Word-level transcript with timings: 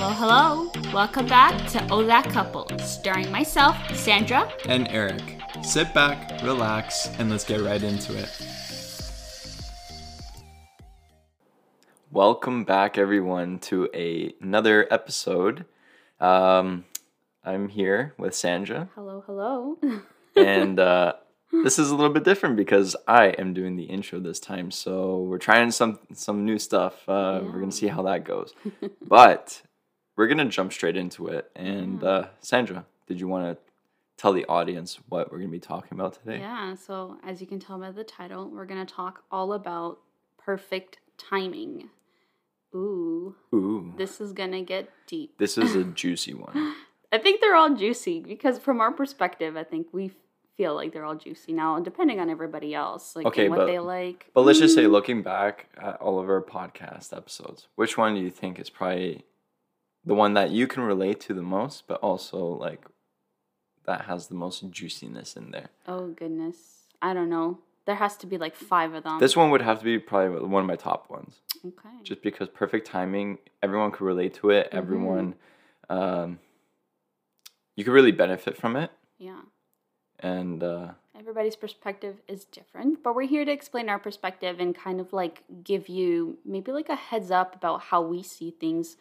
Hello, 0.00 0.10
hello. 0.12 0.92
Welcome 0.94 1.26
back 1.26 1.66
to 1.72 1.84
Oh 1.90 2.04
That 2.04 2.24
Couple, 2.30 2.68
starring 2.78 3.32
myself, 3.32 3.76
Sandra. 3.96 4.48
and 4.68 4.86
Eric. 4.92 5.40
Sit 5.62 5.92
back, 5.92 6.40
relax, 6.44 7.08
and 7.18 7.28
let's 7.28 7.42
get 7.42 7.62
right 7.62 7.82
into 7.82 8.16
it. 8.16 8.30
Welcome 12.12 12.62
back, 12.62 12.96
everyone, 12.96 13.58
to 13.60 13.88
a, 13.92 14.32
another 14.40 14.86
episode. 14.88 15.64
Um, 16.20 16.84
I'm 17.44 17.68
here 17.68 18.14
with 18.16 18.36
Sandra, 18.36 18.88
Hello, 18.94 19.24
hello. 19.26 19.78
and 20.36 20.78
uh, 20.78 21.14
this 21.64 21.76
is 21.80 21.90
a 21.90 21.96
little 21.96 22.12
bit 22.12 22.22
different 22.22 22.54
because 22.54 22.94
I 23.08 23.30
am 23.30 23.52
doing 23.52 23.74
the 23.74 23.84
intro 23.84 24.20
this 24.20 24.38
time. 24.38 24.70
So 24.70 25.22
we're 25.22 25.38
trying 25.38 25.72
some 25.72 25.98
some 26.12 26.44
new 26.44 26.60
stuff. 26.60 27.08
Uh, 27.08 27.40
We're 27.42 27.58
gonna 27.58 27.72
see 27.72 27.88
how 27.88 28.02
that 28.02 28.22
goes, 28.24 28.54
but 29.02 29.62
we're 30.18 30.26
gonna 30.26 30.44
jump 30.46 30.72
straight 30.72 30.96
into 30.96 31.28
it. 31.28 31.50
And 31.56 32.02
uh, 32.04 32.26
Sandra, 32.40 32.84
did 33.06 33.20
you 33.20 33.28
want 33.28 33.56
to 33.56 33.62
tell 34.18 34.32
the 34.32 34.44
audience 34.46 34.98
what 35.08 35.30
we're 35.32 35.38
gonna 35.38 35.48
be 35.50 35.60
talking 35.60 35.96
about 35.98 36.14
today? 36.14 36.40
yeah, 36.40 36.74
so 36.74 37.16
as 37.24 37.40
you 37.40 37.46
can 37.46 37.60
tell 37.60 37.78
by 37.78 37.92
the 37.92 38.04
title, 38.04 38.50
we're 38.50 38.66
to 38.84 38.92
talk 38.92 39.22
all 39.30 39.52
about 39.52 40.00
perfect 40.36 40.98
timing. 41.16 41.88
Ooh, 42.74 43.34
Ooh, 43.54 43.94
this 43.96 44.20
is 44.20 44.32
to 44.52 44.60
get 44.62 44.90
deep. 45.06 45.38
this 45.38 45.56
is 45.56 45.74
a 45.74 45.84
juicy 46.02 46.34
one. 46.34 46.74
I 47.10 47.18
think 47.18 47.40
they're 47.40 47.54
all 47.54 47.74
juicy 47.74 48.20
because 48.20 48.58
from 48.58 48.80
our 48.80 48.92
perspective, 48.92 49.56
I 49.56 49.64
think 49.64 49.86
we 49.92 50.10
feel 50.56 50.74
like 50.74 50.92
they're 50.92 51.04
all 51.04 51.14
juicy 51.14 51.52
now, 51.52 51.78
depending 51.78 52.18
on 52.18 52.28
everybody 52.28 52.74
else, 52.74 53.14
like 53.14 53.24
Okay, 53.24 53.42
and 53.46 53.50
what 53.50 53.60
but- 53.60 53.66
they 53.66 53.78
like. 53.78 54.26
But 54.34 54.42
let's 54.42 54.58
just 54.58 54.74
say, 54.74 54.88
looking 54.88 55.22
back 55.22 55.68
at 55.80 55.96
all 56.02 56.18
of 56.18 56.28
our 56.28 56.42
podcast 56.42 57.16
episodes, 57.16 57.68
which 57.76 57.96
one 57.96 58.14
do 58.16 58.20
you 58.20 58.30
think 58.30 58.58
is 58.58 58.68
probably 58.68 59.24
the 60.08 60.14
one 60.14 60.34
that 60.34 60.50
you 60.50 60.66
can 60.66 60.82
relate 60.82 61.20
to 61.20 61.34
the 61.34 61.42
most, 61.42 61.86
but 61.86 62.00
also 62.00 62.38
like 62.44 62.84
that 63.84 64.06
has 64.06 64.28
the 64.28 64.34
most 64.34 64.68
juiciness 64.70 65.36
in 65.36 65.50
there? 65.50 65.68
Oh 65.86 66.08
goodness, 66.08 66.56
I 67.02 67.12
don't 67.12 67.30
know. 67.30 67.58
There 67.84 67.94
has 67.94 68.16
to 68.18 68.26
be 68.26 68.38
like 68.38 68.54
five 68.54 68.94
of 68.94 69.04
them. 69.04 69.18
This 69.18 69.36
one 69.36 69.50
would 69.50 69.62
have 69.62 69.78
to 69.78 69.84
be 69.84 69.98
probably 69.98 70.46
one 70.46 70.62
of 70.62 70.68
my 70.68 70.76
top 70.76 71.10
ones, 71.10 71.40
okay. 71.64 71.96
just 72.02 72.22
because 72.22 72.48
perfect 72.48 72.86
timing. 72.86 73.38
Everyone 73.62 73.90
could 73.90 74.06
relate 74.06 74.34
to 74.34 74.50
it. 74.50 74.68
Everyone, 74.72 75.34
um, 75.88 76.38
you 77.76 77.84
could 77.84 77.92
really 77.92 78.12
benefit 78.12 78.56
from 78.56 78.76
it, 78.76 78.90
yeah. 79.18 79.40
and 80.20 80.62
uh, 80.62 80.92
Everybody's 81.18 81.56
perspective 81.56 82.22
is 82.28 82.44
different, 82.44 83.02
but 83.02 83.14
we're 83.14 83.26
here 83.26 83.44
to 83.44 83.50
explain 83.50 83.88
our 83.88 83.98
perspective 83.98 84.60
and 84.60 84.74
kind 84.74 85.00
of 85.00 85.12
like 85.12 85.42
give 85.64 85.88
you 85.88 86.38
maybe 86.46 86.72
like 86.72 86.88
a 86.88 86.94
heads 86.94 87.30
up 87.30 87.56
about 87.56 87.82
how 87.82 88.00
we 88.00 88.22
see 88.22 88.52
things, 88.52 88.96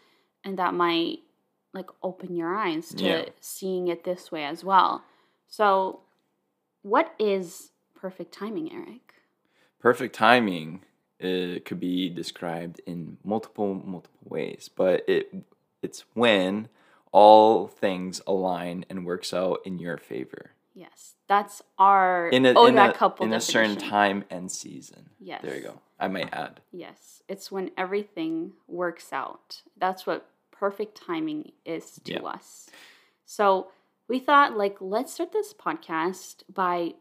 and 0.48 0.58
that 0.58 0.74
might 0.74 1.20
like 1.74 1.90
open 2.02 2.34
your 2.36 2.56
eyes 2.56 2.90
to 2.96 3.04
Yeah. 3.06 3.26
seeing 3.42 3.90
it 3.90 4.04
this 4.06 4.32
way 4.32 4.46
as 4.46 4.64
well. 4.64 5.04
So, 5.48 6.00
what 6.82 7.14
is 7.20 7.72
perfect 7.94 8.34
timing, 8.34 8.72
Eric? 8.72 9.14
perfect 9.80 10.16
timing 10.16 10.84
it 11.20 11.64
could 11.66 11.80
be 11.80 12.10
described 12.10 12.82
in 12.88 13.18
multiple 13.24 13.76
multiple 13.76 14.20
ways 14.28 14.70
but 14.76 15.04
it 15.08 15.34
it's 15.84 16.04
when 16.16 16.68
all 17.12 17.68
things 17.68 18.20
align 18.26 18.84
and 18.90 19.06
works 19.06 19.34
out 19.34 19.60
in 19.66 19.78
your 19.80 19.98
favor 19.98 20.52
Yes, 20.74 21.16
that's 21.28 21.62
our 21.80 22.30
in 22.30 22.46
a, 22.46 22.68
in 22.68 22.78
a, 22.78 22.94
couple 22.94 23.26
in 23.26 23.34
a 23.34 23.40
certain 23.42 23.76
time 23.78 24.24
and 24.30 24.52
season 24.52 25.10
Yes. 25.20 25.42
there 25.44 25.56
you 25.56 25.62
go 25.64 25.80
i 26.00 26.08
might 26.08 26.34
add 26.34 26.60
Yes, 26.72 27.22
it's 27.28 27.52
when 27.52 27.70
everything 27.78 28.54
works 28.68 29.12
out. 29.14 29.62
That's 29.78 30.06
what 30.08 30.28
perfect 30.60 30.96
timing 31.02 31.52
is 31.66 32.00
to 32.06 32.14
Yeah. 32.14 32.20
us. 32.24 32.70
So 33.26 33.72
we 34.08 34.20
thought, 34.20 34.58
like, 34.58 34.78
let's 34.80 35.14
start 35.14 35.32
this 35.34 35.54
podcast 35.54 36.44
by 36.54 36.94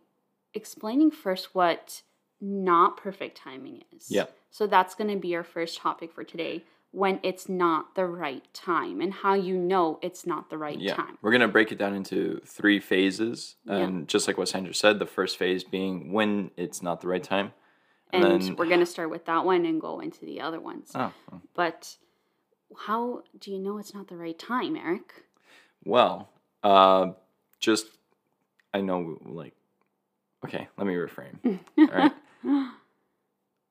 explaining 0.54 1.10
first 1.10 1.54
what 1.54 2.02
not 2.40 2.96
perfect 2.96 3.36
timing 3.36 3.82
is. 3.94 4.10
Yeah. 4.10 4.26
So 4.50 4.66
that's 4.66 4.94
going 4.94 5.10
to 5.10 5.16
be 5.16 5.34
our 5.36 5.44
first 5.44 5.78
topic 5.78 6.12
for 6.12 6.24
today 6.24 6.64
when 6.92 7.20
it's 7.22 7.48
not 7.48 7.94
the 7.94 8.06
right 8.06 8.42
time 8.54 9.00
and 9.00 9.12
how 9.12 9.34
you 9.34 9.56
know 9.56 9.98
it's 10.02 10.24
not 10.26 10.48
the 10.48 10.56
right 10.56 10.78
yeah 10.80 10.94
time. 10.94 11.18
we're 11.20 11.32
gonna 11.32 11.48
break 11.48 11.70
it 11.70 11.76
down 11.76 11.92
into 11.92 12.40
three 12.46 12.80
phases 12.80 13.56
Yeah. 13.66 13.78
and 13.78 14.08
just 14.08 14.26
like 14.26 14.38
what 14.38 14.48
sandra 14.48 14.72
said 14.72 14.98
the 14.98 15.04
first 15.04 15.36
phase 15.36 15.62
being 15.62 16.12
when 16.12 16.52
it's 16.56 16.80
not 16.82 17.02
the 17.02 17.08
right 17.08 17.22
time 17.22 17.52
And, 18.12 18.22
then 18.24 18.56
we're 18.56 18.66
going 18.68 18.80
to 18.80 18.86
start 18.86 19.10
with 19.10 19.26
that 19.26 19.44
one 19.44 19.66
and 19.66 19.78
go 19.80 19.98
into 20.00 20.24
the 20.24 20.40
other 20.40 20.60
ones. 20.60 20.92
oh. 20.94 21.12
But 21.54 21.96
how 22.86 23.22
do 23.38 23.50
you 23.50 23.58
know 23.58 23.78
it's 23.78 23.94
not 23.94 24.08
the 24.08 24.16
right 24.16 24.38
time, 24.38 24.76
Eric? 24.76 25.24
Well, 25.84 26.28
uh, 26.62 27.12
just 27.60 27.86
I 28.74 28.80
know 28.80 29.18
like 29.24 29.54
okay, 30.44 30.68
let 30.76 30.86
me 30.86 30.94
reframe. 30.94 31.58
All 31.78 31.86
right. 31.86 32.12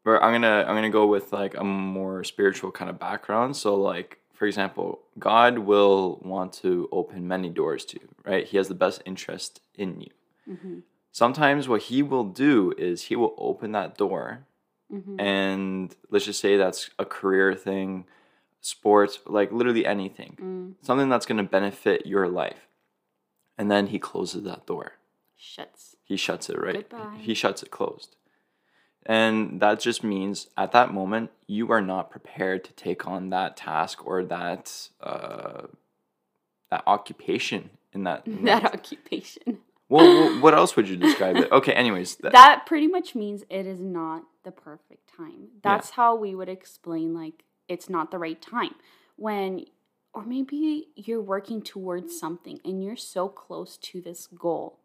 But 0.03 0.21
I'm 0.21 0.33
gonna 0.33 0.65
I'm 0.67 0.75
gonna 0.75 0.91
go 0.91 1.07
with 1.07 1.33
like 1.33 1.57
a 1.57 1.63
more 1.63 2.23
spiritual 2.23 2.71
kind 2.71 2.91
of 2.91 2.99
background. 2.99 3.57
So 3.57 3.73
like 3.75 4.19
for 4.33 4.45
example, 4.45 4.99
God 5.17 5.57
will 5.57 6.19
want 6.23 6.53
to 6.61 6.87
open 6.91 7.27
many 7.27 7.49
doors 7.49 7.85
to 7.85 7.99
you, 7.99 8.07
right? 8.23 8.45
He 8.45 8.57
has 8.57 8.67
the 8.67 8.75
best 8.75 9.01
interest 9.05 9.61
in 9.73 10.01
you. 10.01 10.11
Mm-hmm. 10.47 10.79
Sometimes 11.11 11.67
what 11.67 11.83
he 11.83 12.03
will 12.03 12.25
do 12.25 12.71
is 12.77 13.03
he 13.03 13.15
will 13.15 13.33
open 13.37 13.71
that 13.71 13.97
door 13.97 14.45
Mm-hmm. 14.93 15.19
and 15.19 15.95
let's 16.11 16.25
just 16.25 16.39
say 16.39 16.57
that's 16.57 16.91
a 16.99 17.05
career 17.05 17.55
thing, 17.55 18.05
sports, 18.65 19.19
like 19.27 19.51
literally 19.51 19.85
anything. 19.85 20.37
Mm, 20.41 20.85
Something 20.85 21.09
that's 21.09 21.25
gonna 21.25 21.43
benefit 21.43 22.05
your 22.05 22.27
life. 22.27 22.67
And 23.57 23.69
then 23.71 23.87
he 23.87 23.99
closes 23.99 24.43
that 24.43 24.65
door. 24.65 24.93
shuts. 25.37 25.95
He 26.03 26.17
shuts 26.17 26.49
it, 26.49 26.57
right? 26.59 26.75
Goodbye. 26.89 27.17
He 27.19 27.33
shuts 27.33 27.63
it 27.63 27.71
closed. 27.71 28.15
And 29.05 29.59
that 29.61 29.79
just 29.79 30.03
means 30.03 30.47
at 30.57 30.71
that 30.71 30.91
moment, 30.93 31.29
you 31.47 31.71
are 31.71 31.81
not 31.81 32.09
prepared 32.09 32.63
to 32.65 32.73
take 32.73 33.05
on 33.07 33.29
that 33.29 33.55
task 33.55 34.05
or 34.05 34.23
that 34.25 34.89
uh, 35.01 35.67
that 36.71 36.83
occupation 36.87 37.69
in 37.93 38.03
that. 38.03 38.25
in 38.25 38.43
That 38.45 38.65
occupation. 38.73 39.59
well, 39.89 40.39
what 40.43 40.53
else 40.55 40.75
would 40.75 40.89
you 40.89 40.95
describe 40.97 41.37
it? 41.37 41.51
Okay, 41.51 41.73
anyways. 41.73 42.15
That, 42.17 42.31
That 42.33 42.65
pretty 42.65 42.87
much 42.87 43.13
means 43.15 43.43
it 43.49 43.65
is 43.67 43.79
not 43.79 44.23
the 44.43 44.51
perfect 44.51 45.07
time. 45.15 45.49
That's 45.61 45.91
how 45.91 46.15
we 46.15 46.33
would 46.33 46.49
explain 46.49 47.13
like 47.13 47.43
it's 47.67 47.89
not 47.89 48.11
the 48.11 48.17
right 48.17 48.41
time. 48.41 48.75
When 49.17 49.65
or 50.13 50.23
maybe 50.23 50.87
you're 50.95 51.21
working 51.21 51.61
towards 51.61 52.17
something 52.17 52.59
and 52.63 52.81
you're 52.83 52.95
so 52.95 53.27
close 53.27 53.75
to 53.77 53.99
this 54.01 54.27
goal, 54.27 54.79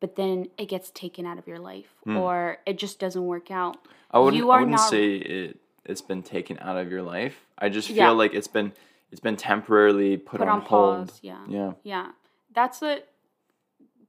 but 0.00 0.16
then 0.16 0.46
it 0.56 0.66
gets 0.70 0.90
taken 0.90 1.26
out 1.26 1.38
of 1.38 1.46
your 1.46 1.58
life 1.58 1.94
Hmm. 2.04 2.16
or 2.16 2.58
it 2.64 2.78
just 2.78 2.98
doesn't 2.98 3.26
work 3.26 3.50
out. 3.50 3.76
I 4.10 4.18
wouldn't, 4.18 4.36
you 4.38 4.50
I 4.50 4.60
wouldn't 4.60 4.70
not- 4.76 4.88
say 4.88 5.16
it, 5.16 5.60
it's 5.84 6.00
been 6.00 6.22
taken 6.22 6.58
out 6.60 6.78
of 6.78 6.90
your 6.90 7.02
life. 7.02 7.44
I 7.58 7.68
just 7.68 7.88
feel 7.88 7.96
Yeah. 7.96 8.10
like 8.10 8.32
it's 8.34 8.48
been 8.48 8.72
it's 9.10 9.20
been 9.20 9.36
temporarily 9.36 10.16
put, 10.18 10.38
Put 10.40 10.48
on, 10.48 10.60
on 10.60 10.60
hold. 10.62 11.08
pause. 11.08 11.18
Yeah. 11.22 11.44
Yeah. 11.48 11.72
Yeah. 11.82 12.12
That's 12.54 12.80
what 12.82 13.08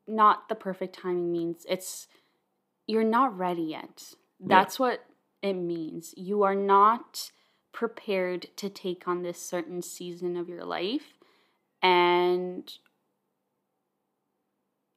not 0.07 0.49
the 0.49 0.55
perfect 0.55 0.95
timing 0.95 1.31
means. 1.31 1.65
It's 1.69 2.07
you're 2.87 3.03
not 3.03 3.37
ready 3.37 3.61
yet. 3.63 4.13
That's 4.39 4.79
what 4.79 5.05
it 5.41 5.53
means. 5.53 6.13
You 6.17 6.43
are 6.43 6.55
not 6.55 7.31
prepared 7.71 8.47
to 8.57 8.69
take 8.69 9.07
on 9.07 9.21
this 9.23 9.41
certain 9.41 9.81
season 9.81 10.35
of 10.35 10.49
your 10.49 10.65
life. 10.65 11.13
And 11.81 12.71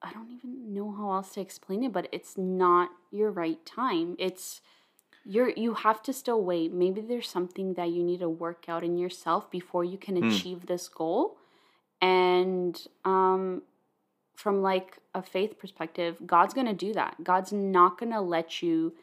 I 0.02 0.12
don't 0.12 0.30
even 0.32 0.74
know 0.74 0.90
how 0.92 1.12
else 1.12 1.34
to 1.34 1.40
explain 1.40 1.84
it, 1.84 1.92
but 1.92 2.08
it's 2.12 2.36
not 2.36 2.90
your 3.10 3.30
right 3.30 3.64
time. 3.64 4.16
It's 4.18 4.60
you're 5.24 5.50
you 5.50 5.74
have 5.74 6.02
to 6.04 6.12
still 6.12 6.42
wait. 6.42 6.72
Maybe 6.72 7.00
there's 7.00 7.28
something 7.28 7.74
that 7.74 7.90
you 7.90 8.02
need 8.02 8.20
to 8.20 8.28
work 8.28 8.64
out 8.68 8.82
in 8.82 8.98
yourself 8.98 9.50
before 9.50 9.84
you 9.84 9.96
can 9.98 10.16
Hmm. 10.16 10.28
achieve 10.28 10.66
this 10.66 10.88
goal. 10.88 11.36
And 12.00 12.84
um 13.04 13.62
from 14.34 14.62
like 14.62 14.98
a 15.14 15.22
faith 15.22 15.58
perspective, 15.58 16.16
God's 16.26 16.54
going 16.54 16.66
to 16.66 16.72
do 16.72 16.92
that. 16.94 17.22
God's 17.22 17.52
not 17.52 17.98
going 17.98 18.12
to 18.12 18.20
let 18.20 18.62
you 18.62 18.94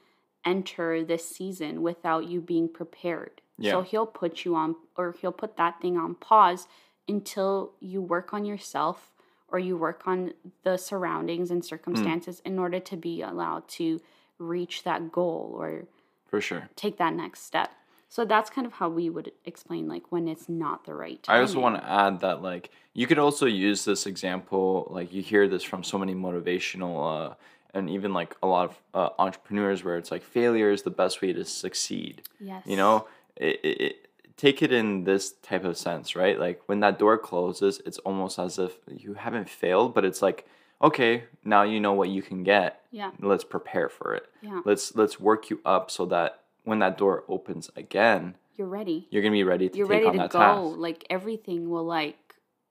enter 0.44 1.04
this 1.04 1.26
season 1.26 1.82
without 1.82 2.28
you 2.28 2.42
being 2.42 2.68
prepared. 2.68 3.42
Yeah. 3.60 3.74
So 3.74 3.82
he'll 3.82 4.06
put 4.08 4.46
you 4.46 4.56
on 4.56 4.76
or 4.96 5.16
he'll 5.20 5.32
put 5.32 5.58
that 5.58 5.82
thing 5.82 5.98
on 5.98 6.16
pause 6.16 6.68
until 7.08 7.72
you 7.80 8.02
work 8.02 8.34
on 8.34 8.46
yourself 8.46 9.12
or 9.50 9.60
you 9.60 9.78
work 9.78 10.04
on 10.06 10.34
the 10.64 10.78
surroundings 10.78 11.52
and 11.52 11.64
circumstances 11.66 12.42
in 12.46 12.60
order 12.60 12.80
to 12.80 12.96
be 12.96 13.22
allowed 13.22 13.68
to 13.68 14.00
reach 14.38 14.84
that 14.84 15.12
goal 15.12 15.56
or 15.58 15.86
For 16.28 16.40
sure. 16.40 16.70
take 16.76 16.98
that 16.98 17.14
next 17.14 17.42
step. 17.42 17.72
So 18.12 18.26
that's 18.26 18.50
kind 18.50 18.66
of 18.66 18.74
how 18.74 18.90
we 18.90 19.10
would 19.10 19.32
explain 19.46 19.88
like 19.88 20.12
when 20.12 20.28
it's 20.28 20.50
not 20.50 20.86
the 20.86 20.96
right 20.96 21.22
time. 21.22 21.36
I 21.36 21.42
also 21.42 21.60
want 21.60 21.76
to 21.76 21.88
add 21.88 22.22
that 22.22 22.42
like 22.42 22.72
you 22.94 23.06
could 23.06 23.20
also 23.20 23.46
use 23.46 23.86
this 23.86 24.08
example 24.08 24.88
like 24.90 25.14
you 25.14 25.22
hear 25.22 25.48
this 25.48 25.64
from 25.64 25.84
so 25.84 25.98
many 25.98 26.16
motivational 26.16 27.32
uh, 27.32 27.36
and 27.74 27.90
even 27.90 28.14
like 28.14 28.36
a 28.42 28.48
lot 28.48 28.70
of 28.70 28.82
uh, 28.96 29.10
entrepreneurs 29.22 29.84
where 29.84 29.98
it's 29.98 30.12
like 30.12 30.24
failure 30.24 30.72
is 30.72 30.82
the 30.82 30.90
best 30.90 31.22
way 31.22 31.34
to 31.34 31.46
succeed. 31.46 32.24
Yes. 32.40 32.64
You 32.66 32.78
know, 32.78 33.08
it, 33.40 33.60
it, 33.64 33.82
it, 33.82 34.08
take 34.38 34.62
it 34.62 34.72
in 34.72 35.04
this 35.06 35.32
type 35.42 35.64
of 35.66 35.78
sense, 35.78 36.16
right? 36.16 36.40
Like 36.40 36.62
when 36.68 36.80
that 36.82 37.00
door 37.00 37.18
closes, 37.18 37.82
it's 37.86 37.98
almost 38.00 38.38
as 38.40 38.60
if 38.60 38.78
you 38.88 39.16
haven't 39.16 39.50
failed, 39.50 39.94
but 39.94 40.06
it's 40.06 40.22
like, 40.22 40.46
okay, 40.82 41.24
now 41.44 41.64
you 41.64 41.80
know 41.80 41.94
what 41.94 42.10
you 42.10 42.22
can 42.22 42.44
get. 42.44 42.82
Yeah. 42.92 43.12
Let's 43.20 43.44
prepare 43.44 43.90
for 43.90 44.14
it. 44.16 44.28
Yeah. 44.42 44.62
Let's 44.66 44.96
let's 44.96 45.20
work 45.20 45.50
you 45.50 45.60
up 45.66 45.90
so 45.92 46.06
that 46.08 46.42
when 46.64 46.80
that 46.80 46.98
door 46.98 47.24
opens 47.28 47.70
again, 47.76 48.36
You're 48.58 48.68
ready. 48.68 49.08
you're 49.10 49.22
gonna 49.24 49.32
be 49.34 49.44
ready 49.44 49.70
to 49.70 49.78
You're 49.78 49.88
take 49.88 50.06
ready 50.06 50.06
on 50.08 50.14
to 50.14 50.20
that 50.20 50.32
go. 50.32 50.40
task. 50.70 50.78
Like 50.80 51.06
everything 51.10 51.70
will 51.70 51.86
like 51.86 52.18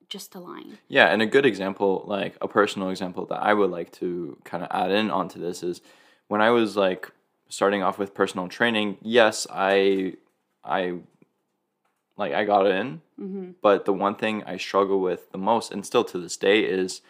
just 0.08 0.34
align. 0.34 0.78
Yeah, 0.88 1.06
and 1.12 1.20
a 1.20 1.26
good 1.26 1.44
example, 1.44 2.04
like 2.06 2.36
a 2.40 2.48
personal 2.48 2.88
example 2.88 3.26
that 3.26 3.42
I 3.42 3.52
would 3.52 3.70
like 3.70 3.92
to 4.00 4.38
kind 4.44 4.62
of 4.62 4.70
add 4.70 4.90
in 4.90 5.10
onto 5.10 5.38
this 5.38 5.62
is 5.62 5.82
when 6.28 6.40
I 6.40 6.50
was 6.50 6.76
like 6.78 7.10
starting 7.50 7.82
off 7.82 7.98
with 7.98 8.14
personal 8.14 8.48
training, 8.48 8.96
yes, 9.02 9.46
I 9.50 10.14
I 10.64 10.94
like 12.16 12.32
I 12.32 12.44
got 12.44 12.66
in, 12.66 13.00
Mm-hmm. 13.20 13.50
but 13.62 13.84
the 13.84 13.92
one 13.92 14.14
thing 14.14 14.44
I 14.44 14.56
struggle 14.58 15.00
with 15.00 15.32
the 15.32 15.38
most 15.38 15.72
and 15.72 15.84
still 15.84 16.04
to 16.04 16.18
this 16.18 16.36
day 16.36 16.60
is 16.60 17.00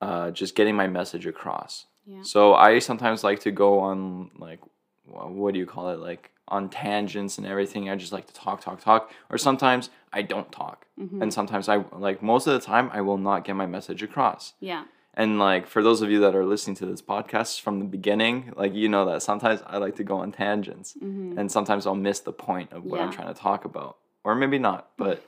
uh, 0.00 0.30
just 0.32 0.56
getting 0.56 0.74
my 0.74 0.88
message 0.88 1.24
across. 1.26 1.86
Yeah. 2.06 2.22
So 2.22 2.54
I 2.54 2.80
sometimes 2.80 3.22
like 3.22 3.40
to 3.40 3.50
go 3.52 3.78
on 3.80 4.30
like 4.38 4.60
what 5.04 5.52
do 5.54 5.60
you 5.60 5.66
call 5.66 5.90
it 5.90 5.98
like 6.00 6.30
on 6.48 6.68
tangents 6.68 7.38
and 7.38 7.46
everything. 7.46 7.88
I 7.88 7.94
just 7.96 8.10
like 8.12 8.26
to 8.26 8.32
talk, 8.34 8.60
talk, 8.60 8.80
talk. 8.80 9.12
Or 9.30 9.38
sometimes 9.38 9.90
I 10.12 10.22
don't 10.22 10.50
talk, 10.50 10.86
Mm-hmm. 11.00 11.22
and 11.22 11.32
sometimes 11.32 11.68
I 11.68 11.84
like 11.92 12.22
most 12.22 12.46
of 12.46 12.52
the 12.54 12.60
time 12.66 12.90
I 12.92 13.00
will 13.02 13.18
not 13.18 13.44
get 13.44 13.54
my 13.56 13.66
message 13.66 14.02
across. 14.02 14.54
Yeah. 14.60 14.84
And 15.14 15.38
like 15.38 15.66
for 15.66 15.82
those 15.82 16.02
of 16.02 16.10
you 16.10 16.20
that 16.20 16.34
are 16.36 16.44
listening 16.46 16.76
to 16.76 16.86
this 16.86 17.02
podcast 17.02 17.60
from 17.60 17.78
the 17.80 17.84
beginning, 17.84 18.52
like 18.56 18.74
you 18.74 18.88
know 18.88 19.04
that 19.06 19.22
sometimes 19.22 19.60
I 19.66 19.78
like 19.78 19.96
to 19.96 20.04
go 20.04 20.18
on 20.18 20.30
tangents, 20.32 20.94
Mm-hmm. 21.02 21.38
and 21.38 21.50
sometimes 21.50 21.86
I'll 21.86 21.94
miss 21.96 22.20
the 22.20 22.32
point 22.32 22.72
of 22.72 22.84
what 22.84 23.00
I'm 23.00 23.10
trying 23.12 23.28
to 23.34 23.38
talk 23.40 23.64
about, 23.64 23.96
or 24.24 24.34
maybe 24.34 24.58
not. 24.58 24.90
But 24.96 25.22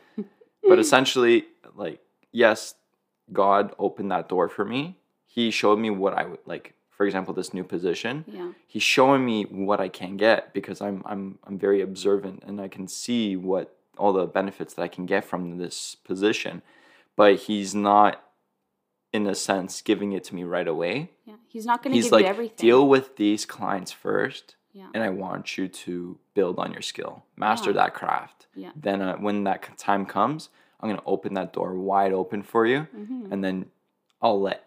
but 0.63 0.79
essentially, 0.79 1.47
like 1.75 2.01
yes, 2.31 2.75
God 3.33 3.75
opened 3.79 4.11
that 4.13 4.29
door 4.29 4.49
for 4.49 4.65
me. 4.65 4.97
He 5.27 5.51
showed 5.51 5.79
me 5.79 5.91
what 5.91 6.15
I 6.15 6.25
would 6.27 6.41
like. 6.47 6.75
For 6.91 7.05
example, 7.07 7.35
this 7.35 7.53
new 7.53 7.65
position. 7.65 8.25
Yeah. 8.29 8.53
He's 8.69 8.83
showing 8.85 9.25
me 9.25 9.45
what 9.45 9.81
I 9.81 9.89
can 9.89 10.17
get 10.17 10.55
because 10.55 10.81
I'm 10.81 11.03
I'm 11.05 11.39
I'm 11.45 11.59
very 11.59 11.81
observant 11.81 12.45
and 12.47 12.61
I 12.61 12.69
can 12.69 12.87
see 12.87 13.35
what 13.37 13.75
all 13.99 14.13
the 14.13 14.27
benefits 14.27 14.75
that 14.75 14.83
I 14.83 14.89
can 14.89 15.07
get 15.07 15.25
from 15.25 15.59
this 15.59 15.97
position. 16.05 16.63
But 17.17 17.37
he's 17.41 17.75
not 17.75 18.23
in 19.13 19.27
a 19.27 19.35
sense 19.35 19.83
giving 19.83 20.13
it 20.13 20.25
to 20.25 20.35
me 20.35 20.43
right 20.45 20.67
away. 20.69 21.11
Yeah. 21.27 21.35
He's 21.49 21.67
not 21.67 21.83
going 21.83 21.95
to 21.95 22.01
give 22.03 22.13
like 22.13 22.25
you 22.25 22.29
everything. 22.31 22.57
deal 22.57 22.89
with 22.89 23.17
these 23.17 23.45
clients 23.45 23.93
first 23.93 24.57
Yeah. 24.73 24.89
and 24.95 25.03
I 25.03 25.11
want 25.11 25.59
you 25.59 25.69
to 25.69 26.19
build 26.35 26.59
on 26.59 26.73
your 26.73 26.83
skill, 26.83 27.25
master 27.37 27.71
Yeah. 27.71 27.77
that 27.83 27.95
craft. 27.95 28.47
Yeah. 28.55 28.71
Then 28.75 29.03
uh, 29.03 29.17
when 29.17 29.45
that 29.45 29.77
time 29.79 30.07
comes, 30.07 30.49
I'm 30.81 30.89
gonna 30.89 31.03
open 31.07 31.35
that 31.35 31.53
door 31.53 31.75
wide 31.75 32.13
open 32.13 32.43
for 32.43 32.67
you, 32.67 32.87
Mm-hmm. 32.97 33.33
and 33.33 33.45
then 33.45 33.67
I'll 34.21 34.41
let 34.41 34.65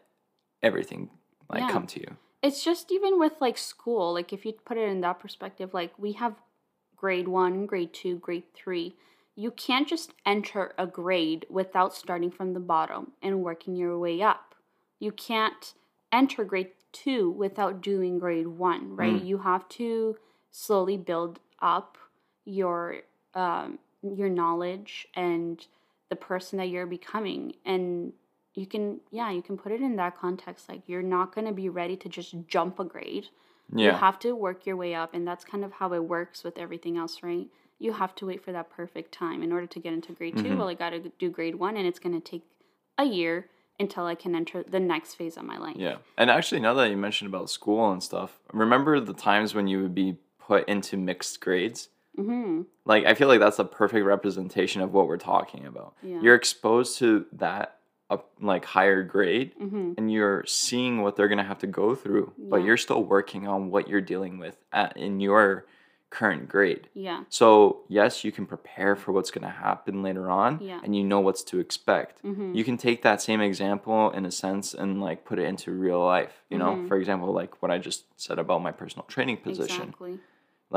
everything 0.61 1.09
like 1.49 1.61
Yeah. 1.61 1.71
come 1.71 1.87
to 1.87 1.99
you. 1.99 2.17
it's 2.41 2.63
just 2.63 2.91
even 2.91 3.17
with 3.19 3.33
like 3.41 3.57
school 3.57 4.13
like 4.13 4.31
if 4.31 4.45
you 4.45 4.53
put 4.69 4.77
it 4.77 4.87
in 4.87 5.01
that 5.01 5.19
perspective 5.19 5.73
like 5.73 5.91
we 5.97 6.11
have 6.13 6.35
grade 6.95 7.27
one 7.27 7.65
grade 7.65 7.91
two 8.01 8.15
grade 8.19 8.43
three 8.53 8.95
you 9.35 9.51
can't 9.51 9.87
just 9.87 10.13
enter 10.25 10.73
a 10.77 10.87
grade 10.87 11.45
without 11.49 11.93
starting 11.93 12.31
from 12.31 12.53
the 12.53 12.59
bottom 12.59 13.11
and 13.21 13.43
working 13.43 13.75
your 13.75 13.97
way 13.99 14.21
up. 14.21 14.55
You 14.99 15.11
can't 15.11 15.73
enter 16.11 16.45
grade 16.45 16.71
two 16.93 17.29
without 17.29 17.81
doing 17.81 18.17
grade 18.17 18.47
one 18.47 18.95
right? 18.95 19.21
Mm. 19.21 19.25
you 19.25 19.37
have 19.39 19.67
to 19.67 20.15
slowly 20.51 20.95
build 20.95 21.39
up 21.61 21.97
your 22.45 22.97
um, 23.33 23.79
your 24.01 24.29
knowledge 24.29 25.07
and 25.15 25.65
the 26.09 26.15
person 26.15 26.57
that 26.57 26.69
you're 26.69 26.85
becoming. 26.85 27.53
And 27.65 28.13
you 28.53 28.65
can 28.65 29.01
yeah 29.11 29.29
you 29.31 29.41
can 29.41 29.57
put 29.57 29.73
it 29.73 29.81
in 29.81 29.97
that 29.97 30.17
context 30.17 30.69
like 30.69 30.83
you're 30.87 31.01
not 31.01 31.35
going 31.35 31.45
to 31.45 31.53
be 31.53 31.67
ready 31.67 31.97
to 31.97 32.07
just 32.07 32.33
jump 32.47 32.79
a 32.79 32.85
grade. 32.85 33.27
Yeah. 33.73 33.93
you 33.93 33.97
have 33.97 34.19
to 34.19 34.33
work 34.33 34.67
your 34.67 34.77
way 34.77 34.93
up 34.93 35.15
and 35.15 35.27
that's 35.27 35.43
kind 35.43 35.65
of 35.65 35.73
how 35.73 35.91
it 35.93 36.03
works 36.03 36.43
with 36.43 36.59
everything 36.59 36.97
else 36.97 37.23
right 37.23 37.47
you 37.79 37.93
have 37.93 38.15
to 38.15 38.25
wait 38.25 38.43
for 38.43 38.51
that 38.51 38.69
perfect 38.69 39.11
time 39.11 39.43
in 39.43 39.51
order 39.51 39.67
to 39.67 39.79
get 39.79 39.93
into 39.93 40.13
grade 40.13 40.37
2 40.37 40.43
Mhm. 40.43 40.57
well 40.57 40.69
i 40.69 40.73
got 40.73 40.91
to 40.91 41.11
do 41.19 41.29
grade 41.29 41.55
one 41.55 41.75
and 41.77 41.85
it's 41.87 41.99
going 41.99 42.19
to 42.19 42.25
take 42.31 42.43
a 42.97 43.03
year 43.05 43.47
until 43.79 44.05
i 44.05 44.15
can 44.15 44.33
enter 44.35 44.63
the 44.63 44.79
next 44.79 45.15
phase 45.15 45.35
of 45.37 45.43
my 45.43 45.57
life 45.57 45.75
yeah. 45.77 45.97
And 46.17 46.29
actually, 46.29 46.61
now 46.61 46.73
that 46.75 46.89
you 46.89 46.95
mentioned 46.97 47.27
about 47.27 47.49
school 47.49 47.91
and 47.91 48.01
stuff, 48.01 48.39
remember 48.53 48.99
the 49.01 49.13
times 49.13 49.53
when 49.53 49.67
you 49.67 49.81
would 49.81 49.93
be 49.93 50.17
put 50.39 50.67
into 50.69 50.95
mixed 50.95 51.41
grades? 51.41 51.89
mm-hmm. 52.17 52.61
Like 52.85 53.03
I 53.05 53.13
feel 53.15 53.27
like 53.27 53.41
that's 53.41 53.59
a 53.59 53.65
perfect 53.65 54.05
representation 54.05 54.81
of 54.81 54.93
what 54.93 55.07
we're 55.09 55.17
talking 55.17 55.65
about. 55.65 55.95
Yeah. 56.01 56.21
You're 56.21 56.35
exposed 56.35 56.97
to 56.99 57.25
that 57.33 57.79
up 58.09 58.29
like 58.39 58.63
higher 58.63 59.03
grade, 59.03 59.51
Mm-hmm. 59.61 59.93
and 59.97 60.09
you're 60.11 60.45
seeing 60.45 61.01
what 61.01 61.15
they're 61.17 61.27
gonna 61.27 61.43
have 61.43 61.59
to 61.59 61.67
go 61.67 61.95
through, 61.95 62.31
but 62.37 62.63
you're 62.63 62.77
still 62.77 63.03
working 63.03 63.45
on 63.47 63.69
what 63.71 63.89
you're 63.89 63.99
dealing 64.13 64.37
with 64.37 64.55
at, 64.71 64.95
in 64.95 65.19
your 65.19 65.65
current 66.19 66.43
grade. 66.55 66.83
yeah 67.07 67.19
So 67.39 67.49
yes, 67.99 68.11
you 68.25 68.31
can 68.37 68.45
prepare 68.53 68.93
for 69.01 69.09
what's 69.15 69.31
gonna 69.35 69.55
happen 69.67 69.95
later 70.07 70.25
on, 70.43 70.51
Yeah. 70.71 70.79
and 70.83 70.91
you 70.97 71.03
know 71.11 71.21
what's 71.25 71.43
to 71.51 71.55
expect. 71.65 72.15
mm-hmm. 72.23 72.49
You 72.57 72.63
can 72.69 72.77
take 72.87 72.99
that 73.09 73.19
same 73.29 73.41
example 73.51 74.01
in 74.17 74.23
a 74.25 74.31
sense 74.45 74.67
and 74.81 74.89
like 75.07 75.19
put 75.29 75.37
it 75.41 75.45
into 75.51 75.67
real 75.87 76.01
life. 76.17 76.35
You 76.51 76.57
know, 76.61 76.71
Mhm. 76.75 76.87
for 76.89 76.95
example, 77.01 77.29
like 77.41 77.51
what 77.61 77.69
I 77.75 77.77
just 77.89 78.01
said 78.25 78.37
about 78.39 78.61
my 78.67 78.71
personal 78.81 79.05
training 79.15 79.37
position. 79.47 79.81
exactly 79.89 80.19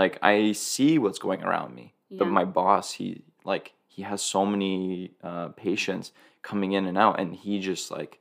Like 0.01 0.15
I 0.33 0.53
see 0.53 0.93
what's 1.03 1.21
going 1.27 1.43
around 1.49 1.71
me. 1.81 1.87
Yeah. 2.11 2.19
But 2.21 2.29
my 2.41 2.45
boss, 2.61 2.87
he 2.99 3.07
like 3.53 3.67
he 3.95 4.03
has 4.11 4.21
so 4.35 4.41
many 4.55 5.11
uh, 5.29 5.49
patients 5.67 6.07
coming 6.43 6.71
in 6.79 6.85
and 6.91 6.99
out, 7.05 7.15
and 7.21 7.29
he 7.43 7.53
just 7.71 7.91
like 7.99 8.13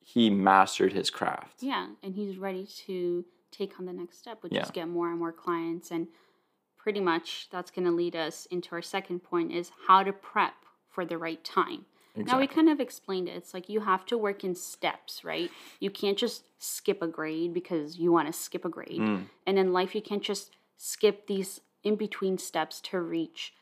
he 0.00 0.30
mastered 0.30 0.92
his 0.92 1.10
craft. 1.10 1.56
Yeah, 1.62 1.84
and 2.02 2.14
he's 2.14 2.34
ready 2.38 2.66
to 2.86 3.24
take 3.50 3.78
on 3.78 3.86
the 3.86 3.92
next 3.92 4.18
step, 4.18 4.42
which 4.42 4.52
Yeah. 4.52 4.62
is 4.62 4.70
get 4.70 4.88
more 4.88 5.10
and 5.10 5.18
more 5.18 5.32
clients. 5.32 5.90
And 5.90 6.08
pretty 6.76 7.00
much 7.00 7.48
that's 7.50 7.70
going 7.70 7.84
to 7.84 7.90
lead 7.90 8.16
us 8.16 8.46
into 8.46 8.74
our 8.74 8.82
second 8.82 9.20
point 9.20 9.52
is 9.52 9.72
how 9.86 10.02
to 10.02 10.12
prep 10.12 10.54
for 10.88 11.04
the 11.04 11.18
right 11.18 11.42
time. 11.44 11.86
Now 12.16 12.40
we 12.40 12.48
kind 12.48 12.68
of 12.68 12.80
explained 12.80 13.28
it. 13.28 13.36
It's 13.36 13.54
like 13.54 13.68
you 13.68 13.80
have 13.80 14.04
to 14.06 14.18
work 14.18 14.42
in 14.42 14.56
steps, 14.56 15.22
right? 15.24 15.52
You 15.78 15.88
can't 15.90 16.18
just 16.18 16.42
skip 16.58 17.00
a 17.00 17.06
grade 17.06 17.54
because 17.54 17.96
you 17.96 18.10
want 18.10 18.26
to 18.26 18.32
skip 18.32 18.64
a 18.64 18.68
grade. 18.68 19.00
Mm, 19.00 19.26
And 19.46 19.56
in 19.58 19.72
life, 19.72 19.94
you 19.94 20.02
can't 20.02 20.22
just 20.22 20.56
skip 20.76 21.28
these 21.28 21.60
in 21.84 21.94
between 21.94 22.36
steps 22.36 22.80
to 22.80 23.00
reach 23.00 23.54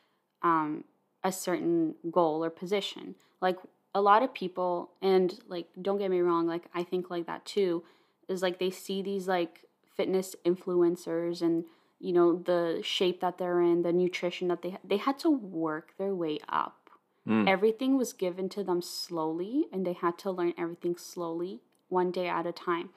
um, 0.42 0.84
a 1.22 1.30
certain 1.32 1.96
goal 2.10 2.42
or 2.42 2.48
position. 2.48 3.14
Like 3.42 3.58
a 3.94 4.00
lot 4.00 4.22
of 4.22 4.32
people, 4.32 4.92
and 5.02 5.38
like, 5.48 5.68
don't 5.80 5.98
get 5.98 6.10
me 6.10 6.20
wrong, 6.20 6.46
like, 6.46 6.64
I 6.74 6.82
think 6.82 7.10
like 7.10 7.26
that 7.26 7.44
too, 7.44 7.84
is 8.26 8.40
like 8.40 8.58
they 8.58 8.70
see 8.70 9.02
these 9.02 9.28
like 9.28 9.66
fitness 9.96 10.36
influencers 10.44 11.42
and 11.42 11.64
you 11.98 12.12
know 12.12 12.36
the 12.36 12.80
shape 12.82 13.20
that 13.20 13.38
they're 13.38 13.62
in 13.62 13.82
the 13.82 13.92
nutrition 13.92 14.48
that 14.48 14.62
they 14.62 14.76
they 14.84 14.98
had 14.98 15.18
to 15.20 15.30
work 15.30 15.94
their 15.98 16.14
way 16.14 16.38
up. 16.48 16.90
Mm, 17.26 17.48
everything 17.48 17.96
was 17.96 18.12
given 18.12 18.48
to 18.50 18.62
them 18.62 18.80
slowly 18.80 19.66
and 19.72 19.84
they 19.84 19.94
had 19.94 20.16
to 20.18 20.30
learn 20.30 20.54
everything 20.56 20.96
slowly 20.96 21.60
one 21.88 22.10
day 22.10 22.28
at 22.28 22.46
a 22.46 22.52
time. 22.52 22.90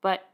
But 0.00 0.28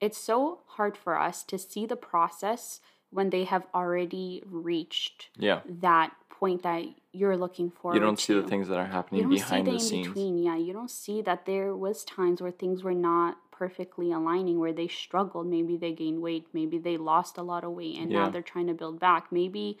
it's 0.00 0.18
so 0.18 0.60
hard 0.66 0.96
for 0.96 1.18
us 1.18 1.44
to 1.44 1.58
see 1.58 1.86
the 1.86 1.96
process 1.96 2.80
when 3.10 3.30
they 3.30 3.44
have 3.44 3.66
already 3.74 4.42
reached 4.46 5.28
yeah. 5.36 5.60
that 5.66 6.12
point 6.28 6.62
that 6.62 6.84
you're 7.12 7.36
looking 7.36 7.70
for 7.70 7.94
You 7.94 8.00
don't 8.00 8.18
see 8.18 8.34
the 8.34 8.46
things 8.46 8.68
that 8.68 8.78
are 8.78 8.86
happening 8.86 9.28
behind 9.28 9.66
the 9.66 9.78
scenes. 9.78 10.08
between 10.08 10.38
yeah. 10.38 10.56
You 10.56 10.72
don't 10.72 10.90
see 10.90 11.22
that 11.22 11.46
there 11.46 11.74
was 11.74 12.04
times 12.04 12.40
where 12.40 12.52
things 12.52 12.82
were 12.82 12.94
not 12.94 13.36
perfectly 13.58 14.12
aligning 14.12 14.58
where 14.60 14.72
they 14.72 14.88
struggled. 14.88 15.46
Maybe 15.46 15.76
they 15.76 15.92
gained 15.92 16.20
weight. 16.22 16.46
Maybe 16.52 16.78
they 16.78 16.96
lost 16.96 17.38
a 17.38 17.42
lot 17.42 17.64
of 17.64 17.72
weight 17.72 17.98
and 17.98 18.10
now 18.10 18.28
they're 18.30 18.42
trying 18.54 18.68
to 18.68 18.74
build 18.74 19.00
back. 19.00 19.32
Maybe 19.32 19.78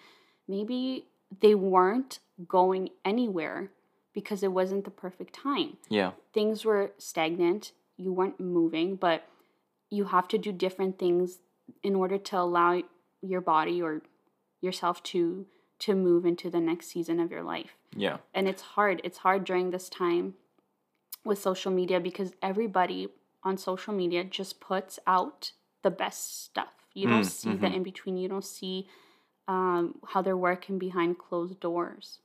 maybe 0.48 0.80
they 1.40 1.54
weren't 1.54 2.18
going 2.46 2.88
anywhere 3.04 3.70
because 4.14 4.42
it 4.42 4.52
wasn't 4.52 4.84
the 4.84 4.90
perfect 4.90 5.32
time. 5.34 5.76
Yeah. 5.88 6.12
things 6.32 6.64
were 6.64 6.92
stagnant. 6.98 7.72
You 7.96 8.12
weren't 8.12 8.40
moving 8.40 8.96
but 8.96 9.20
you 9.90 10.04
have 10.06 10.28
to 10.28 10.38
do 10.38 10.52
different 10.52 10.98
things 10.98 11.38
in 11.82 11.94
order 11.94 12.18
to 12.18 12.36
allow 12.38 12.82
your 13.22 13.40
body 13.40 13.80
or 13.82 14.02
yourself 14.60 15.02
to 15.12 15.46
to 15.78 15.94
move 15.94 16.26
into 16.26 16.50
the 16.50 16.60
next 16.60 16.86
season 16.88 17.20
of 17.20 17.30
your 17.30 17.42
life. 17.54 17.72
Yeah. 17.96 18.18
and 18.34 18.48
it's 18.48 18.62
hard. 18.76 19.00
It's 19.04 19.18
hard 19.18 19.44
during 19.44 19.70
this 19.70 19.88
time 19.88 20.34
with 21.24 21.38
social 21.40 21.72
media 21.80 22.00
because 22.00 22.32
everybody 22.42 23.08
on 23.44 23.56
social 23.56 23.92
media 23.94 24.24
just 24.24 24.60
puts 24.60 24.98
out 25.06 25.52
the 25.82 25.90
best 25.90 26.44
stuff 26.44 26.68
you 26.94 27.06
don't 27.08 27.22
Mm, 27.22 27.26
see 27.26 27.54
the 27.54 27.66
mhm. 27.68 27.76
in 27.76 27.82
between 27.82 28.16
you 28.16 28.28
don't 28.28 28.44
see 28.44 28.86
um, 29.46 29.94
how 30.08 30.20
they're 30.22 30.36
working 30.36 30.78
behind 30.78 31.16
closed 31.18 31.58
doors 31.60 32.18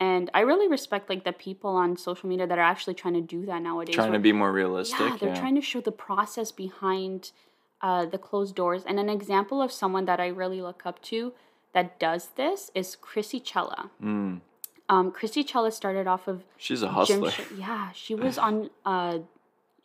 and 0.00 0.30
i 0.34 0.40
really 0.40 0.68
respect 0.68 1.08
like 1.08 1.24
the 1.24 1.32
people 1.32 1.70
on 1.70 1.96
social 1.96 2.28
media 2.28 2.46
that 2.46 2.58
are 2.58 2.70
actually 2.74 2.94
trying 2.94 3.14
to 3.14 3.20
do 3.20 3.46
that 3.46 3.62
nowadays 3.62 3.94
Trying 3.94 4.12
to 4.12 4.18
be 4.18 4.32
more 4.32 4.52
realistic. 4.52 5.00
yeah, 5.00 5.16
they're 5.20 5.36
trying 5.36 5.54
to 5.54 5.60
show 5.62 5.80
the 5.80 5.92
process 5.92 6.50
behind 6.52 7.32
uh, 7.80 8.04
the 8.06 8.18
closed 8.18 8.54
doors. 8.56 8.82
And 8.88 8.98
an 8.98 9.08
example 9.08 9.62
of 9.62 9.70
someone 9.70 10.04
that 10.06 10.18
I 10.18 10.26
really 10.26 10.60
look 10.60 10.82
up 10.84 11.00
to 11.02 11.32
that 11.74 12.00
does 12.00 12.30
this 12.36 12.72
is 12.74 12.96
Krissy 13.00 13.40
Cela. 13.40 13.90
Mm. 14.02 14.40
Um, 14.88 15.12
Krissy 15.12 15.46
Cela 15.46 15.70
started 15.70 16.06
off 16.08 16.26
of 16.26 16.42
She's 16.56 16.82
a 16.82 16.88
hustler. 16.88 17.30
Gymshark. 17.30 17.56
Yeah, 17.58 17.92
she 17.92 18.14
was 18.24 18.36
on. 18.36 18.70
Uh, 18.84 19.18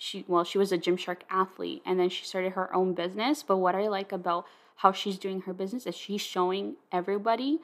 she 0.03 0.25
well, 0.27 0.43
she 0.43 0.57
was 0.57 0.73
a 0.73 0.77
Gymshark 0.77 1.21
athlete, 1.29 1.81
and 1.85 1.97
then 1.97 2.09
she 2.09 2.25
started 2.25 2.51
her 2.53 2.75
own 2.75 2.93
business. 2.93 3.41
But 3.41 3.57
what 3.57 3.73
I 3.73 3.87
like 3.87 4.11
about 4.11 4.45
how 4.75 4.91
she's 4.91 5.17
doing 5.17 5.41
her 5.41 5.53
business 5.53 5.87
is 5.87 5.95
she's 5.95 6.19
showing 6.19 6.75
everybody 6.91 7.59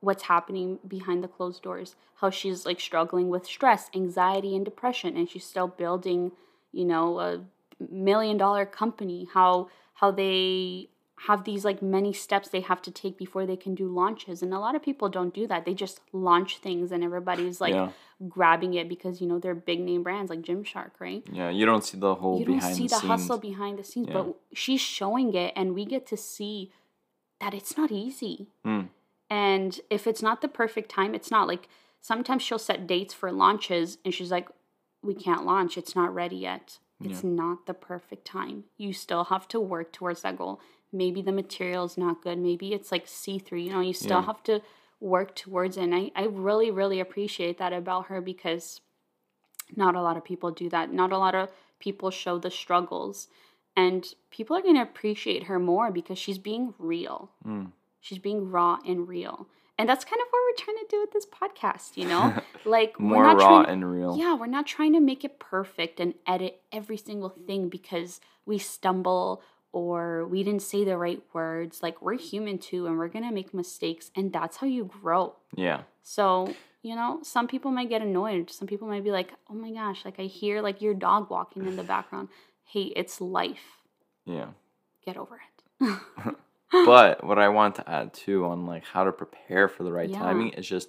what's 0.00 0.24
happening 0.24 0.80
behind 0.88 1.22
the 1.22 1.28
closed 1.28 1.62
doors. 1.62 1.94
How 2.16 2.30
she's 2.30 2.66
like 2.66 2.80
struggling 2.80 3.28
with 3.28 3.46
stress, 3.46 3.90
anxiety, 3.94 4.56
and 4.56 4.64
depression, 4.64 5.16
and 5.16 5.30
she's 5.30 5.46
still 5.46 5.68
building, 5.68 6.32
you 6.72 6.84
know, 6.84 7.20
a 7.20 7.44
million 7.78 8.38
dollar 8.38 8.66
company. 8.66 9.28
How 9.32 9.68
how 9.94 10.10
they 10.10 10.88
have 11.26 11.44
these 11.44 11.64
like 11.64 11.80
many 11.80 12.12
steps 12.12 12.48
they 12.48 12.60
have 12.60 12.82
to 12.82 12.90
take 12.90 13.16
before 13.16 13.46
they 13.46 13.56
can 13.56 13.74
do 13.74 13.88
launches 13.88 14.42
and 14.42 14.52
a 14.52 14.58
lot 14.58 14.74
of 14.74 14.82
people 14.82 15.08
don't 15.08 15.32
do 15.32 15.46
that 15.46 15.64
they 15.64 15.72
just 15.72 16.00
launch 16.12 16.58
things 16.58 16.92
and 16.92 17.02
everybody's 17.02 17.60
like 17.60 17.72
Yeah. 17.74 17.90
grabbing 18.28 18.74
it 18.74 18.88
because 18.88 19.20
you 19.20 19.26
know 19.26 19.38
they're 19.38 19.54
big 19.54 19.80
name 19.80 20.02
brands 20.02 20.28
like 20.30 20.42
Gymshark, 20.42 20.90
right? 20.98 21.22
Yeah, 21.32 21.50
you 21.50 21.64
don't 21.66 21.84
see 21.84 21.98
the 21.98 22.14
whole 22.16 22.38
you 22.40 22.46
don't 22.46 22.60
see 22.60 22.88
the, 22.88 22.98
the, 23.00 23.06
hustle 23.06 23.38
behind 23.38 23.78
the 23.78 23.84
scenes, 23.84 24.08
Yeah. 24.08 24.14
but 24.14 24.36
she's 24.52 24.80
showing 24.80 25.34
it 25.34 25.52
and 25.56 25.74
we 25.74 25.84
get 25.84 26.06
to 26.08 26.16
see 26.16 26.70
that 27.40 27.54
it's 27.54 27.76
not 27.76 27.90
easy. 27.90 28.48
Mm. 28.66 28.88
And 29.30 29.80
if 29.90 30.06
it's 30.06 30.22
not 30.22 30.42
the 30.42 30.48
perfect 30.48 30.90
time, 30.90 31.14
it's 31.14 31.30
not 31.30 31.48
like 31.48 31.68
sometimes 32.00 32.42
she'll 32.42 32.58
set 32.58 32.86
dates 32.86 33.14
for 33.14 33.32
launches 33.32 33.98
and 34.04 34.12
she's 34.12 34.30
like, 34.30 34.48
we 35.02 35.14
can't 35.14 35.44
launch, 35.44 35.76
it's 35.78 35.96
not 35.96 36.14
ready 36.14 36.36
yet. 36.36 36.78
It's 37.06 37.24
not 37.24 37.66
the 37.66 37.74
perfect 37.74 38.24
time. 38.26 38.64
You 38.76 38.92
still 38.92 39.24
have 39.24 39.46
to 39.48 39.60
work 39.60 39.92
towards 39.92 40.22
that 40.22 40.36
goal. 40.38 40.60
Maybe 40.92 41.22
the 41.22 41.32
material 41.32 41.84
is 41.84 41.98
not 41.98 42.22
good. 42.22 42.38
Maybe 42.38 42.72
it's 42.72 42.92
like 42.92 43.06
see 43.06 43.38
through. 43.38 43.60
You 43.60 43.72
know, 43.72 43.80
you 43.80 43.92
still 43.92 44.20
Yeah. 44.20 44.26
have 44.26 44.42
to 44.44 44.62
work 45.00 45.34
towards 45.34 45.76
it. 45.76 45.82
And 45.84 45.94
I, 45.94 46.10
I 46.14 46.24
really, 46.26 46.70
really 46.70 47.00
appreciate 47.00 47.58
that 47.58 47.72
about 47.72 48.06
her 48.06 48.20
because 48.20 48.80
not 49.76 49.94
a 49.96 50.02
lot 50.02 50.16
of 50.16 50.24
people 50.24 50.50
do 50.50 50.68
that. 50.70 50.92
Not 50.92 51.12
a 51.12 51.18
lot 51.18 51.34
of 51.34 51.50
people 51.78 52.10
show 52.10 52.38
the 52.38 52.50
struggles. 52.50 53.28
And 53.76 54.06
people 54.30 54.56
are 54.56 54.62
going 54.62 54.76
to 54.76 54.82
appreciate 54.82 55.44
her 55.44 55.58
more 55.58 55.90
because 55.90 56.18
she's 56.18 56.38
being 56.38 56.74
real. 56.78 57.30
Mm. 57.44 57.72
She's 58.00 58.18
being 58.18 58.50
raw 58.50 58.78
and 58.86 59.08
real. 59.08 59.48
And 59.76 59.88
that's 59.88 60.04
kind 60.04 60.20
of 60.22 60.28
we're 60.54 60.64
trying 60.64 60.76
to 60.76 60.86
do 60.88 61.00
with 61.00 61.12
this 61.12 61.26
podcast, 61.26 61.96
you 61.96 62.06
know? 62.06 62.34
Like 62.66 62.98
More 62.98 63.18
we're 63.18 63.24
not 63.24 63.36
raw 63.36 63.62
trying, 63.62 63.66
and 63.74 63.92
real. 63.92 64.16
Yeah, 64.16 64.36
we're 64.36 64.46
not 64.46 64.66
trying 64.66 64.94
to 64.94 65.00
make 65.00 65.22
it 65.22 65.38
perfect 65.38 66.00
and 66.00 66.14
edit 66.26 66.62
every 66.72 66.96
single 66.96 67.28
thing 67.28 67.68
because 67.68 68.20
we 68.46 68.56
stumble 68.56 69.42
or 69.70 70.26
we 70.26 70.42
didn't 70.42 70.62
say 70.62 70.82
the 70.82 70.96
right 70.96 71.22
words. 71.34 71.82
Like 71.82 72.00
we're 72.00 72.16
human 72.16 72.56
too 72.56 72.86
and 72.86 72.96
we're 72.96 73.08
to 73.08 73.30
make 73.30 73.52
mistakes 73.52 74.10
and 74.16 74.32
that's 74.32 74.56
how 74.56 74.66
you 74.66 74.84
grow. 75.02 75.34
Yeah. 75.54 75.82
So, 76.02 76.54
you 76.82 76.96
know, 76.96 77.18
some 77.22 77.46
people 77.48 77.70
might 77.70 77.90
get 77.90 78.00
annoyed. 78.00 78.50
Some 78.50 78.66
people 78.66 78.88
might 78.88 79.04
be 79.04 79.10
like, 79.10 79.34
"Oh 79.50 79.54
my 79.54 79.70
gosh, 79.70 80.06
like 80.06 80.18
I 80.18 80.22
hear 80.22 80.62
like 80.62 80.80
your 80.80 80.94
dog 80.94 81.28
walking 81.28 81.66
in 81.66 81.76
the 81.76 81.82
background." 81.94 82.28
Hey, 82.64 82.92
it's 82.96 83.20
life. 83.20 83.82
Yeah. 84.24 84.46
Get 85.04 85.18
over 85.18 85.38
it. 85.80 85.98
but 86.86 87.22
what 87.24 87.38
I 87.38 87.48
want 87.48 87.76
to 87.76 87.88
add 87.90 88.12
too 88.14 88.44
on 88.46 88.66
like 88.66 88.84
how 88.84 89.04
to 89.04 89.12
prepare 89.12 89.68
for 89.68 89.82
the 89.84 89.92
right 89.92 90.08
Yeah. 90.08 90.18
timing 90.18 90.50
is 90.50 90.66
just 90.68 90.88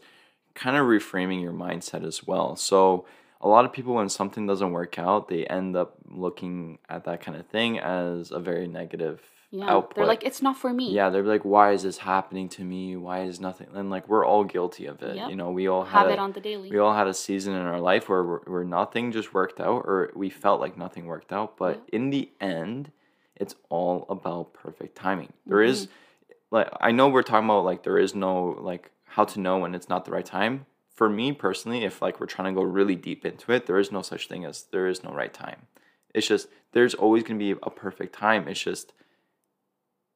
kind 0.53 0.77
of 0.77 0.85
reframing 0.85 1.41
your 1.41 1.53
mindset 1.53 2.05
as 2.05 2.25
well. 2.25 2.55
So 2.55 3.05
a 3.41 3.47
lot 3.47 3.65
of 3.65 3.73
people 3.73 3.93
when 3.95 4.09
something 4.09 4.47
doesn't 4.47 4.71
work 4.71 4.97
out, 4.97 5.27
they 5.27 5.45
end 5.45 5.75
up 5.75 5.95
looking 6.09 6.79
at 6.89 7.03
that 7.05 7.21
kind 7.21 7.37
of 7.37 7.45
thing 7.47 7.77
as 7.79 8.31
a 8.31 8.39
very 8.39 8.67
negative 8.67 9.21
Yeah. 9.51 9.69
output. 9.69 9.95
They're 9.95 10.05
like, 10.05 10.23
"It's 10.25 10.41
not 10.41 10.57
for 10.57 10.73
me." 10.73 10.91
yeah, 10.91 11.09
they're 11.09 11.23
like, 11.23 11.45
why 11.45 11.71
is 11.73 11.83
this 11.83 11.99
happening 11.99 12.49
to 12.49 12.63
me? 12.63 12.95
Why 12.97 13.21
is 13.23 13.39
nothing? 13.39 13.67
And 13.73 13.89
like 13.89 14.07
we're 14.09 14.25
all 14.25 14.43
guilty 14.43 14.85
of 14.87 15.03
it. 15.03 15.15
Yep. 15.17 15.29
You 15.29 15.35
know, 15.35 15.51
we 15.51 15.67
all 15.67 15.83
had 15.83 15.99
Have 15.99 16.07
a- 16.07 16.13
it 16.13 16.19
on 16.19 16.31
the 16.31 16.39
daily. 16.41 16.71
we 16.71 16.79
all 16.79 16.93
had 16.93 17.07
a 17.07 17.13
season 17.13 17.53
in 17.53 17.61
our 17.61 17.79
life 17.79 18.09
where 18.09 18.23
where 18.23 18.41
where 18.47 18.63
nothing 18.63 19.11
just 19.11 19.33
worked 19.33 19.59
out, 19.59 19.83
or 19.85 20.11
we 20.15 20.29
felt 20.29 20.59
like 20.61 20.77
nothing 20.77 21.05
worked 21.05 21.31
out. 21.31 21.57
But 21.57 21.81
in 21.93 22.09
the 22.09 22.31
end, 22.41 22.91
it's 23.35 23.55
all 23.69 24.05
about 24.09 24.53
perfect 24.53 24.95
timing. 24.95 25.33
There 25.45 25.61
is, 25.61 25.87
Mm-hmm. 25.87 26.45
like, 26.51 26.69
I 26.79 26.91
know 26.91 27.09
we're 27.09 27.23
talking 27.23 27.45
about 27.49 27.65
like 27.65 27.83
there 27.83 27.97
is 27.97 28.15
no 28.15 28.57
like 28.59 28.91
how 29.05 29.25
to 29.25 29.39
know 29.39 29.57
when 29.59 29.75
it's 29.75 29.89
not 29.89 30.05
the 30.05 30.11
right 30.11 30.25
time. 30.25 30.65
For 30.93 31.09
me 31.09 31.33
personally, 31.33 31.83
if 31.83 32.01
like 32.01 32.19
we're 32.19 32.25
trying 32.27 32.53
to 32.53 32.59
go 32.59 32.65
really 32.65 32.95
deep 32.95 33.25
into 33.25 33.51
it, 33.51 33.65
there 33.65 33.79
is 33.79 33.91
no 33.91 34.01
such 34.01 34.27
thing 34.27 34.45
as 34.45 34.63
there 34.71 34.87
is 34.87 35.03
no 35.03 35.11
right 35.11 35.33
time. 35.33 35.67
It's 36.13 36.27
just 36.27 36.47
there's 36.71 36.93
always 36.93 37.23
gonna 37.23 37.39
be 37.39 37.51
a 37.51 37.69
perfect 37.69 38.13
time. 38.15 38.47
It's 38.47 38.61
just 38.61 38.93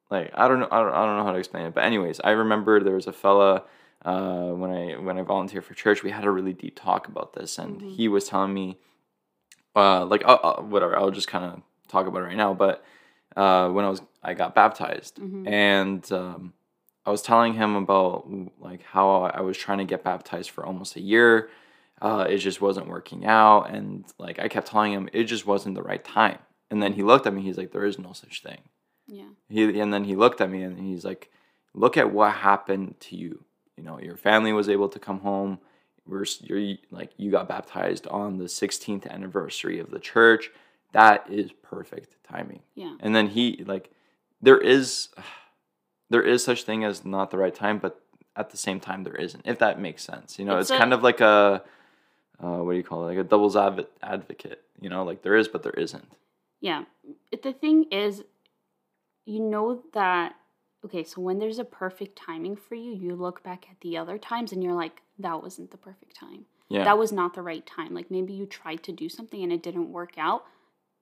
like 0.10 0.32
I 0.34 0.48
don't 0.48 0.60
know 0.60 0.68
I 0.72 0.82
don't, 0.82 0.94
I 0.94 1.06
don't 1.06 1.18
know 1.18 1.24
how 1.26 1.32
to 1.34 1.38
explain 1.38 1.66
it 1.68 1.74
but 1.76 1.84
anyways 1.84 2.20
i 2.24 2.32
remember 2.32 2.80
there 2.80 2.96
was 2.96 3.06
a 3.08 3.14
fella 3.14 3.64
uh, 4.04 4.50
when 4.50 4.72
i 4.72 4.98
when 4.98 5.18
i 5.20 5.22
volunteered 5.22 5.64
for 5.66 5.74
church 5.76 6.02
we 6.04 6.10
had 6.12 6.26
a 6.26 6.32
really 6.32 6.54
deep 6.54 6.80
talk 6.80 7.08
about 7.08 7.34
this 7.34 7.60
and 7.60 7.82
he 7.82 8.08
was 8.08 8.28
telling 8.28 8.54
me 8.54 8.78
uh, 9.76 10.06
like 10.06 10.24
uh, 10.26 10.34
uh, 10.44 10.62
whatever 10.62 10.98
i'll 10.98 11.12
just 11.12 11.28
kind 11.28 11.46
of 11.46 11.62
talk 11.88 12.08
about 12.08 12.22
it 12.22 12.26
right 12.26 12.38
now 12.38 12.54
but 12.54 12.84
uh, 13.36 13.70
when 13.70 13.86
i 13.86 13.90
was 13.90 14.02
i 14.24 14.34
got 14.34 14.56
baptized. 14.56 15.18
Mhm. 15.18 15.48
and 15.48 16.12
um, 16.12 16.54
i 17.06 17.12
was 17.12 17.22
telling 17.22 17.54
him 17.54 17.76
about 17.76 18.28
like 18.60 18.84
how 18.84 19.24
i 19.24 19.42
was 19.42 19.58
trying 19.58 19.78
to 19.80 19.86
get 19.86 20.04
baptized 20.04 20.50
for 20.52 20.66
almost 20.66 20.96
a 20.96 21.02
year. 21.02 21.50
Uh, 22.02 22.26
it 22.30 22.38
just 22.38 22.62
wasn't 22.62 22.88
working 22.88 23.26
out. 23.26 23.70
And 23.70 24.06
like 24.18 24.40
i 24.40 24.48
kept 24.48 24.68
telling 24.68 24.94
him 24.94 25.10
it 25.12 25.26
just 25.26 25.46
wasn't 25.46 25.76
the 25.76 25.84
right 25.84 26.04
time. 26.04 26.40
And 26.72 26.82
then 26.82 26.94
he 26.94 27.04
looked 27.04 27.28
at 27.28 27.34
me. 27.34 27.42
He's 27.42 27.58
like 27.58 27.72
there 27.74 27.84
is 27.86 28.00
no 28.00 28.14
such 28.14 28.42
thing. 28.42 28.62
Yeah. 29.08 29.30
he 29.50 29.80
and 29.82 29.94
then 29.94 30.04
he 30.06 30.16
looked 30.16 30.40
at 30.40 30.50
me 30.50 30.62
and 30.64 30.80
he's 30.80 31.04
like 31.04 31.30
look 31.74 31.98
at 31.98 32.12
what 32.14 32.32
happened 32.36 32.96
to 33.02 33.16
you. 33.18 33.44
You 33.76 33.84
know 33.84 34.00
your 34.00 34.16
family 34.16 34.54
was 34.54 34.70
able 34.70 34.88
to 34.90 35.00
come 35.00 35.20
home. 35.20 35.60
We're 36.08 36.26
you're 36.42 36.78
like 36.90 37.12
you 37.18 37.32
got 37.32 37.48
baptized 37.50 38.08
on 38.08 38.38
the 38.38 38.46
16th 38.46 39.06
anniversary 39.10 39.80
of 39.80 39.92
the 39.92 40.00
church 40.00 40.52
that 40.92 41.30
is 41.30 41.52
perfect 41.62 42.16
timing 42.24 42.62
Yeah. 42.76 42.96
and 43.00 43.16
then 43.16 43.28
he 43.28 43.64
like 43.68 43.92
there 44.42 44.58
is 44.58 45.10
there 46.10 46.22
is 46.24 46.44
such 46.44 46.64
thing 46.64 46.84
as 46.84 47.06
not 47.06 47.32
the 47.32 47.38
right 47.38 47.54
time 47.56 47.78
but 47.78 48.02
at 48.36 48.50
the 48.52 48.58
same 48.58 48.80
time 48.80 49.04
there 49.04 49.16
isn't 49.16 49.46
if 49.46 49.60
that 49.60 49.80
makes 49.80 50.04
sense 50.04 50.40
you 50.40 50.46
know 50.46 50.58
It's 50.58 50.70
it's, 50.70 50.76
a- 50.76 50.80
kind 50.80 50.94
of 50.94 51.04
like 51.04 51.20
a 51.22 51.64
uh, 52.42 52.58
what 52.64 52.72
do 52.72 52.78
you 52.78 52.84
call 52.84 53.04
it 53.04 53.08
like 53.16 53.18
a 53.26 53.30
devil's 53.30 53.56
advo- 53.56 53.88
advocate 54.02 54.62
you 54.80 54.90
know 54.90 55.04
like 55.04 55.22
there 55.24 55.36
is 55.36 55.48
but 55.48 55.62
there 55.64 55.74
isn't 55.74 56.08
Yeah. 56.62 56.84
It- 57.32 57.44
The 57.44 57.54
thing 57.54 57.86
is, 57.92 58.24
you 59.26 59.40
know 59.40 59.84
that, 59.94 60.36
okay, 60.86 61.04
so 61.04 61.22
when 61.22 61.40
there's 61.40 61.60
a 61.60 61.66
perfect 61.66 62.18
timing 62.18 62.56
for 62.56 62.76
you, 62.76 62.92
you 62.94 63.16
look 63.16 63.44
back 63.44 63.68
at 63.70 63.80
the 63.82 63.98
other 63.98 64.18
times 64.18 64.52
and 64.52 64.64
you're 64.64 64.74
like, 64.86 65.02
that 65.20 65.42
wasn't 65.44 65.72
the 65.72 65.78
perfect 65.78 66.16
time. 66.16 66.46
yeah 66.70 66.84
That 66.84 66.98
was 66.98 67.12
not 67.12 67.34
the 67.34 67.42
right 67.52 67.66
time. 67.66 67.94
Like 67.94 68.10
maybe 68.12 68.34
you 68.34 68.46
tried 68.46 68.82
to 68.84 68.92
do 68.92 69.08
something 69.10 69.42
and 69.44 69.52
it 69.54 69.62
didn't 69.64 69.92
work 69.92 70.14
out. 70.18 70.44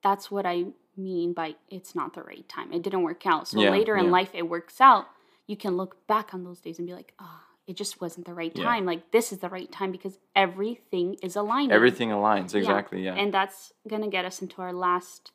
That's 0.03 0.29
what 0.31 0.45
I 0.45 0.65
mean 0.95 1.33
by 1.33 1.55
it's 1.69 1.93
not 1.95 2.13
the 2.13 2.23
right 2.23 2.47
time. 2.49 2.71
It 2.73 2.81
didn't 2.83 3.03
work 3.03 3.25
out. 3.25 3.47
So 3.47 3.59
Yeah, 3.59 3.71
later 3.71 3.95
in 3.97 4.09
life, 4.11 4.31
it 4.33 4.49
works 4.49 4.79
out. 4.81 5.05
You 5.47 5.55
can 5.57 5.77
look 5.77 6.05
back 6.07 6.33
on 6.33 6.43
those 6.43 6.59
days 6.59 6.77
and 6.79 6.87
be 6.87 6.93
like, 6.93 7.13
ah, 7.19 7.43
it 7.67 7.75
just 7.75 7.99
wasn't 8.01 8.25
the 8.25 8.33
right 8.33 8.51
Yeah. 8.55 8.63
time. 8.63 8.85
Like 8.85 9.11
this 9.11 9.31
is 9.31 9.39
the 9.39 9.49
right 9.49 9.71
time 9.71 9.91
because 9.91 10.17
everything 10.35 11.15
is 11.21 11.35
aligned. 11.35 11.71
everything 11.71 12.09
aligns 12.09 12.53
exactly 12.55 13.03
yeah, 13.03 13.15
And 13.15 13.33
that's 13.33 13.73
going 13.87 14.01
to 14.01 14.07
get 14.07 14.25
us 14.25 14.41
into 14.41 14.61
our 14.61 14.73
last 14.73 15.31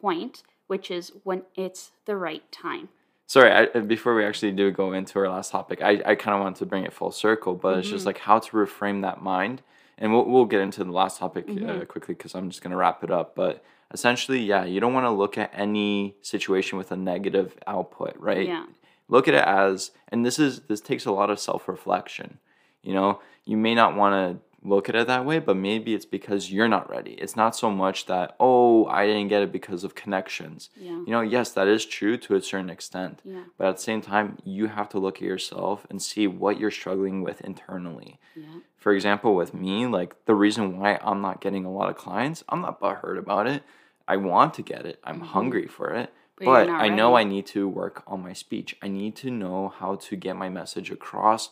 point, 0.00 0.42
which 0.66 0.90
is 0.90 1.12
when 1.24 1.42
it's 1.54 1.92
the 2.06 2.16
right 2.16 2.50
time. 2.52 2.88
sorry 3.26 3.50
I, 3.50 3.64
uh, 3.78 3.80
before 3.80 4.14
we 4.14 4.24
actually 4.24 4.52
do 4.52 4.70
go 4.70 4.92
into 4.92 5.18
our 5.20 5.28
last 5.28 5.50
topic 5.52 5.80
i, 5.80 5.92
I 6.04 6.14
kind 6.16 6.34
of 6.36 6.40
want 6.42 6.56
to 6.56 6.66
bring 6.66 6.84
it 6.84 6.92
full 6.92 7.12
circle 7.12 7.54
but 7.54 7.78
it's 7.78 7.86
Mm-hmm. 7.88 7.96
just 7.96 8.06
like 8.06 8.18
how 8.18 8.38
to 8.40 8.50
reframe 8.52 9.02
that 9.02 9.22
mind 9.22 9.62
and 9.98 10.12
we'll, 10.12 10.24
we'll 10.26 10.44
get 10.54 10.60
into 10.60 10.82
the 10.84 10.90
last 10.92 11.18
topic 11.18 11.44
uh, 11.48 11.52
Mm-hmm. 11.52 11.84
quickly 11.84 12.14
because 12.14 12.34
i'm 12.34 12.50
just 12.50 12.62
going 12.62 12.72
to 12.72 12.76
wrap 12.76 13.02
it 13.04 13.10
up 13.10 13.34
but 13.34 13.62
essentially 13.92 14.40
yeah 14.40 14.64
you 14.64 14.80
don't 14.80 14.94
want 14.94 15.04
to 15.06 15.10
look 15.10 15.36
at 15.38 15.50
any 15.54 16.16
situation 16.22 16.78
with 16.78 16.90
a 16.92 16.96
negative 16.96 17.56
output 17.66 18.14
right 18.18 18.46
Yeah. 18.48 18.66
look 19.08 19.28
at 19.28 19.34
it 19.34 19.44
as 19.44 19.90
and 20.08 20.24
this 20.26 20.38
is 20.38 20.60
this 20.62 20.80
takes 20.80 21.04
a 21.06 21.12
lot 21.12 21.30
of 21.30 21.38
self-reflection 21.38 22.38
you 22.82 22.94
know 22.94 23.20
you 23.44 23.56
may 23.56 23.74
not 23.74 23.96
want 23.96 24.14
to 24.14 24.42
look 24.64 24.88
at 24.88 24.94
it 24.94 25.08
that 25.08 25.24
way 25.24 25.40
but 25.40 25.56
maybe 25.56 25.92
it's 25.92 26.04
because 26.04 26.52
you're 26.52 26.68
not 26.68 26.88
ready 26.88 27.12
it's 27.14 27.34
not 27.34 27.56
so 27.56 27.68
much 27.68 28.06
that 28.06 28.36
oh 28.38 28.86
i 28.86 29.04
didn't 29.06 29.26
get 29.26 29.42
it 29.42 29.50
because 29.50 29.82
of 29.82 29.96
connections 29.96 30.70
Yeah. 30.76 30.90
you 31.06 31.10
know 31.14 31.20
yes 31.20 31.50
that 31.52 31.66
is 31.66 31.84
true 31.84 32.16
to 32.18 32.36
a 32.36 32.40
certain 32.42 32.70
extent 32.70 33.18
Yeah. 33.24 33.42
but 33.58 33.66
at 33.66 33.76
the 33.78 33.82
same 33.82 34.00
time 34.00 34.38
you 34.44 34.68
have 34.68 34.88
to 34.90 35.00
look 35.00 35.16
at 35.16 35.22
yourself 35.22 35.84
and 35.90 36.00
see 36.00 36.28
what 36.28 36.60
you're 36.60 36.70
struggling 36.70 37.22
with 37.22 37.40
internally 37.40 38.20
Yeah. 38.36 38.44
for 38.76 38.92
example 38.92 39.34
with 39.34 39.52
me 39.52 39.86
like 39.88 40.14
the 40.26 40.34
reason 40.36 40.78
why 40.78 40.90
i'm 41.02 41.20
not 41.20 41.40
getting 41.40 41.64
a 41.64 41.72
lot 41.78 41.90
of 41.90 41.96
clients 41.96 42.44
i'm 42.48 42.60
not 42.62 42.80
butthurt 42.80 43.18
about 43.18 43.48
it 43.48 43.64
i 44.08 44.16
want 44.16 44.54
to 44.54 44.62
get 44.62 44.86
it 44.86 45.00
i'm 45.04 45.20
hungry 45.20 45.66
for 45.66 45.90
it 45.90 46.12
Mm-hmm. 46.40 46.50
But 46.50 46.66
but 46.66 46.72
I 46.74 46.88
know 46.88 47.14
I 47.14 47.24
need 47.24 47.46
to 47.48 47.68
work 47.68 48.02
on 48.06 48.22
my 48.22 48.32
speech. 48.32 48.76
I 48.82 48.88
need 48.88 49.16
to 49.16 49.30
know 49.30 49.68
how 49.68 49.96
to 49.96 50.16
get 50.16 50.36
my 50.36 50.48
message 50.48 50.90
across 50.90 51.50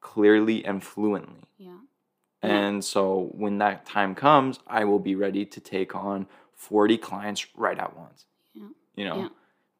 clearly 0.00 0.64
and 0.64 0.82
fluently. 0.82 1.44
Yeah. 1.58 1.78
And 2.40 2.84
so 2.84 3.30
when 3.32 3.58
that 3.58 3.86
time 3.86 4.14
comes, 4.14 4.58
I 4.66 4.84
will 4.84 4.98
be 4.98 5.14
ready 5.14 5.44
to 5.44 5.60
take 5.60 5.94
on 5.94 6.26
40 6.54 6.98
clients 6.98 7.46
right 7.56 7.78
at 7.78 7.96
once. 7.96 8.24
Yeah. 8.54 8.68
You 8.96 9.04
know. 9.04 9.16
Yeah. 9.16 9.28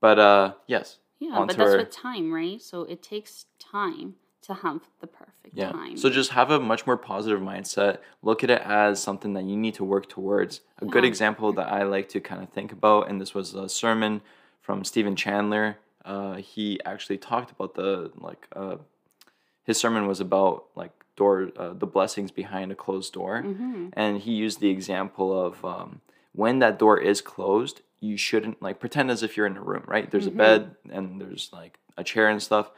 But 0.00 0.18
uh 0.18 0.54
yes. 0.66 0.98
Yeah, 1.18 1.36
but 1.38 1.56
that's 1.56 1.60
our- 1.60 1.78
with 1.78 1.90
time, 1.90 2.32
right? 2.32 2.60
So 2.60 2.82
it 2.82 3.02
takes 3.02 3.46
time 3.58 4.16
to 4.42 4.54
have 4.54 4.80
the 5.00 5.06
perfect 5.06 5.56
Yeah. 5.56 5.70
time. 5.72 5.96
So 5.96 6.10
just 6.10 6.30
have 6.32 6.50
a 6.50 6.58
much 6.60 6.86
more 6.86 6.96
positive 6.96 7.40
mindset. 7.40 7.98
Look 8.22 8.42
at 8.44 8.50
it 8.50 8.62
as 8.62 9.02
something 9.02 9.32
that 9.34 9.44
you 9.44 9.56
need 9.56 9.74
to 9.74 9.84
work 9.84 10.08
towards. 10.08 10.60
A 10.80 10.86
good 10.86 11.04
example 11.04 11.52
that 11.54 11.68
I 11.72 11.82
like 11.84 12.08
to 12.10 12.20
kind 12.20 12.42
of 12.42 12.48
think 12.50 12.72
about, 12.72 13.08
and 13.08 13.20
this 13.20 13.34
was 13.34 13.54
a 13.54 13.68
sermon 13.68 14.20
from 14.60 14.84
Stephen 14.84 15.14
Chandler. 15.16 15.78
Uh, 16.04 16.34
he 16.36 16.80
actually 16.84 17.18
talked 17.18 17.50
about 17.52 17.74
the 17.74 18.10
like 18.16 18.48
uh, 18.56 18.76
his 19.64 19.78
sermon 19.78 20.06
was 20.08 20.18
about 20.20 20.64
like 20.74 20.90
door 21.14 21.50
uh, 21.56 21.72
the 21.74 21.86
blessings 21.86 22.30
behind 22.32 22.72
a 22.72 22.74
closed 22.74 23.12
door, 23.12 23.42
hmm 23.42 23.88
and 23.92 24.22
he 24.22 24.32
used 24.32 24.58
the 24.60 24.70
example 24.70 25.28
of 25.46 25.64
um, 25.64 26.00
when 26.32 26.58
that 26.60 26.78
door 26.78 26.98
is 26.98 27.20
closed, 27.20 27.82
you 28.00 28.16
shouldn't 28.16 28.60
like 28.62 28.80
pretend 28.80 29.10
as 29.10 29.22
if 29.22 29.36
you're 29.36 29.46
in 29.46 29.56
a 29.56 29.60
room, 29.62 29.84
right? 29.86 30.10
There's 30.10 30.26
Mhm. 30.26 30.32
a 30.34 30.36
bed 30.36 30.76
and 30.90 31.20
there's 31.20 31.50
like 31.52 31.78
a 31.96 32.02
chair 32.02 32.28
and 32.28 32.42
stuff. 32.42 32.70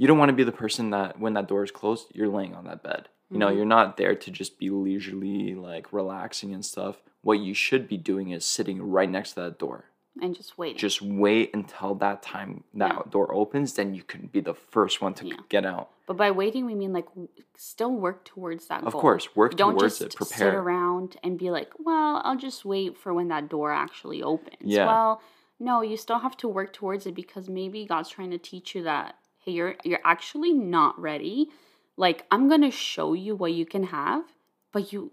You 0.00 0.06
don't 0.06 0.16
want 0.16 0.30
to 0.30 0.34
be 0.34 0.44
the 0.44 0.50
person 0.64 0.88
that 0.90 1.20
when 1.20 1.34
that 1.34 1.46
door 1.46 1.62
is 1.62 1.70
closed, 1.70 2.06
you're 2.14 2.26
laying 2.26 2.54
on 2.54 2.64
that 2.64 2.82
bed. 2.82 3.10
You 3.30 3.36
know, 3.36 3.48
Mhm. 3.48 3.56
you're 3.56 3.66
not 3.66 3.98
there 3.98 4.14
to 4.14 4.30
just 4.30 4.58
be 4.58 4.70
leisurely 4.70 5.54
like 5.54 5.92
relaxing 5.92 6.54
and 6.54 6.64
stuff. 6.64 7.02
What 7.20 7.40
you 7.40 7.52
should 7.52 7.86
be 7.86 7.98
doing 7.98 8.30
is 8.30 8.46
sitting 8.46 8.80
right 8.80 9.10
next 9.10 9.34
to 9.34 9.40
that 9.42 9.58
door. 9.58 9.84
And 10.22 10.34
just 10.34 10.56
waiting. 10.56 10.78
Just 10.78 11.02
wait 11.02 11.50
until 11.52 11.94
that 11.96 12.22
time 12.22 12.64
that 12.72 12.94
Yeah. 12.94 13.02
door 13.10 13.34
opens, 13.34 13.74
then 13.74 13.92
you 13.94 14.02
can 14.02 14.28
be 14.28 14.40
the 14.40 14.54
first 14.54 15.02
one 15.02 15.12
to 15.14 15.26
Yeah. 15.26 15.36
get 15.50 15.66
out. 15.66 15.90
but 16.06 16.16
by 16.16 16.30
waiting, 16.32 16.64
we 16.66 16.74
mean 16.74 16.92
like 16.92 17.06
still 17.54 17.92
work 17.92 18.24
towards 18.24 18.66
that 18.68 18.80
goal. 18.80 18.86
Of 18.88 18.92
goal. 18.94 19.02
course, 19.02 19.36
work 19.36 19.54
Don't 19.54 19.74
towards 19.78 19.98
just 20.00 20.20
it, 20.20 20.26
sit 20.26 20.54
around 20.54 21.18
and 21.22 21.38
be 21.38 21.50
like, 21.52 21.70
well, 21.78 22.20
I'll 22.24 22.36
just 22.38 22.64
wait 22.64 22.96
for 22.96 23.12
when 23.14 23.28
that 23.28 23.48
door 23.50 23.70
actually 23.70 24.20
opens. 24.20 24.56
Yeah. 24.62 24.86
Well, 24.86 25.20
no, 25.60 25.82
you 25.82 25.96
still 25.96 26.18
have 26.20 26.36
to 26.38 26.48
work 26.48 26.72
towards 26.72 27.06
it 27.06 27.14
because 27.14 27.48
maybe 27.48 27.84
God's 27.84 28.08
trying 28.08 28.30
to 28.32 28.38
teach 28.38 28.74
you 28.74 28.82
that 28.82 29.14
hey, 29.44 29.52
you're 29.52 29.76
you're 29.84 30.00
actually 30.04 30.52
not 30.52 30.98
ready. 31.00 31.48
Like 31.96 32.26
I'm 32.30 32.48
gonna 32.48 32.70
show 32.70 33.12
you 33.12 33.34
what 33.34 33.52
you 33.52 33.66
can 33.66 33.84
have, 33.84 34.24
but 34.72 34.92
you 34.92 35.12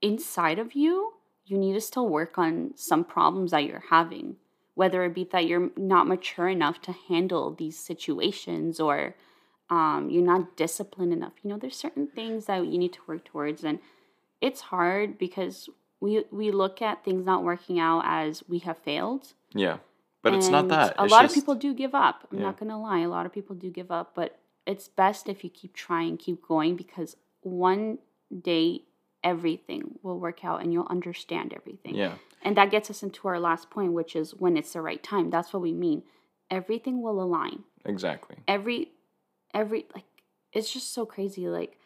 inside 0.00 0.58
of 0.58 0.74
you, 0.74 1.14
you 1.46 1.58
need 1.58 1.72
to 1.74 1.80
still 1.80 2.08
work 2.08 2.38
on 2.38 2.72
some 2.76 3.04
problems 3.04 3.50
that 3.50 3.64
you're 3.64 3.84
having. 3.90 4.36
Whether 4.74 5.04
it 5.04 5.14
be 5.14 5.24
that 5.32 5.46
you're 5.46 5.70
not 5.76 6.06
mature 6.06 6.48
enough 6.48 6.80
to 6.82 6.92
handle 6.92 7.52
these 7.52 7.78
situations 7.78 8.78
or 8.78 9.16
um, 9.70 10.08
you're 10.08 10.24
not 10.24 10.56
disciplined 10.56 11.12
enough. 11.12 11.32
You 11.42 11.50
know, 11.50 11.58
there's 11.58 11.76
certain 11.76 12.06
things 12.06 12.46
that 12.46 12.66
you 12.66 12.78
need 12.78 12.92
to 12.94 13.00
work 13.06 13.24
towards, 13.24 13.64
and 13.64 13.80
it's 14.40 14.60
hard 14.60 15.18
because 15.18 15.68
we 16.00 16.24
we 16.30 16.50
look 16.50 16.80
at 16.80 17.04
things 17.04 17.26
not 17.26 17.42
working 17.42 17.78
out 17.78 18.02
as 18.04 18.42
we 18.48 18.60
have 18.60 18.78
failed. 18.78 19.34
Yeah. 19.54 19.78
But 20.22 20.34
it's 20.34 20.48
not 20.48 20.68
that. 20.68 20.94
A 20.98 21.04
It's 21.04 21.12
lot 21.12 21.22
just- 21.22 21.36
of 21.36 21.40
people 21.42 21.54
do 21.54 21.72
give 21.74 21.94
up. 21.94 22.26
I'm 22.30 22.38
Yeah. 22.38 22.44
not 22.44 22.58
gonna 22.58 22.80
lie. 22.80 23.00
A 23.00 23.08
lot 23.08 23.24
of 23.26 23.32
people 23.32 23.54
do 23.54 23.70
give 23.70 23.90
up, 23.90 24.14
but 24.14 24.38
it's 24.66 24.88
best 24.88 25.28
if 25.28 25.44
you 25.44 25.50
keep 25.50 25.74
trying, 25.74 26.16
keep 26.16 26.42
going, 26.42 26.76
because 26.76 27.16
one 27.42 27.98
day 28.42 28.82
everything 29.24 29.98
will 30.02 30.18
work 30.18 30.44
out 30.44 30.60
and 30.60 30.72
you'll 30.72 30.86
understand 30.90 31.52
everything. 31.52 31.94
Yeah. 31.94 32.16
And 32.42 32.56
that 32.56 32.70
gets 32.70 32.90
us 32.90 33.02
into 33.02 33.26
our 33.28 33.40
last 33.40 33.70
point, 33.70 33.92
which 33.92 34.14
is 34.14 34.34
when 34.34 34.56
it's 34.56 34.72
the 34.72 34.80
right 34.82 35.02
time. 35.02 35.30
That's 35.30 35.52
what 35.52 35.62
we 35.62 35.72
mean. 35.72 36.02
Everything 36.50 37.02
will 37.02 37.20
align 37.20 37.64
Exactly. 37.84 38.36
every 38.46 38.92
every 39.54 39.86
like 39.94 40.04
it's 40.52 40.72
just 40.72 40.92
so 40.92 41.04
crazy 41.06 41.48
like 41.48 41.78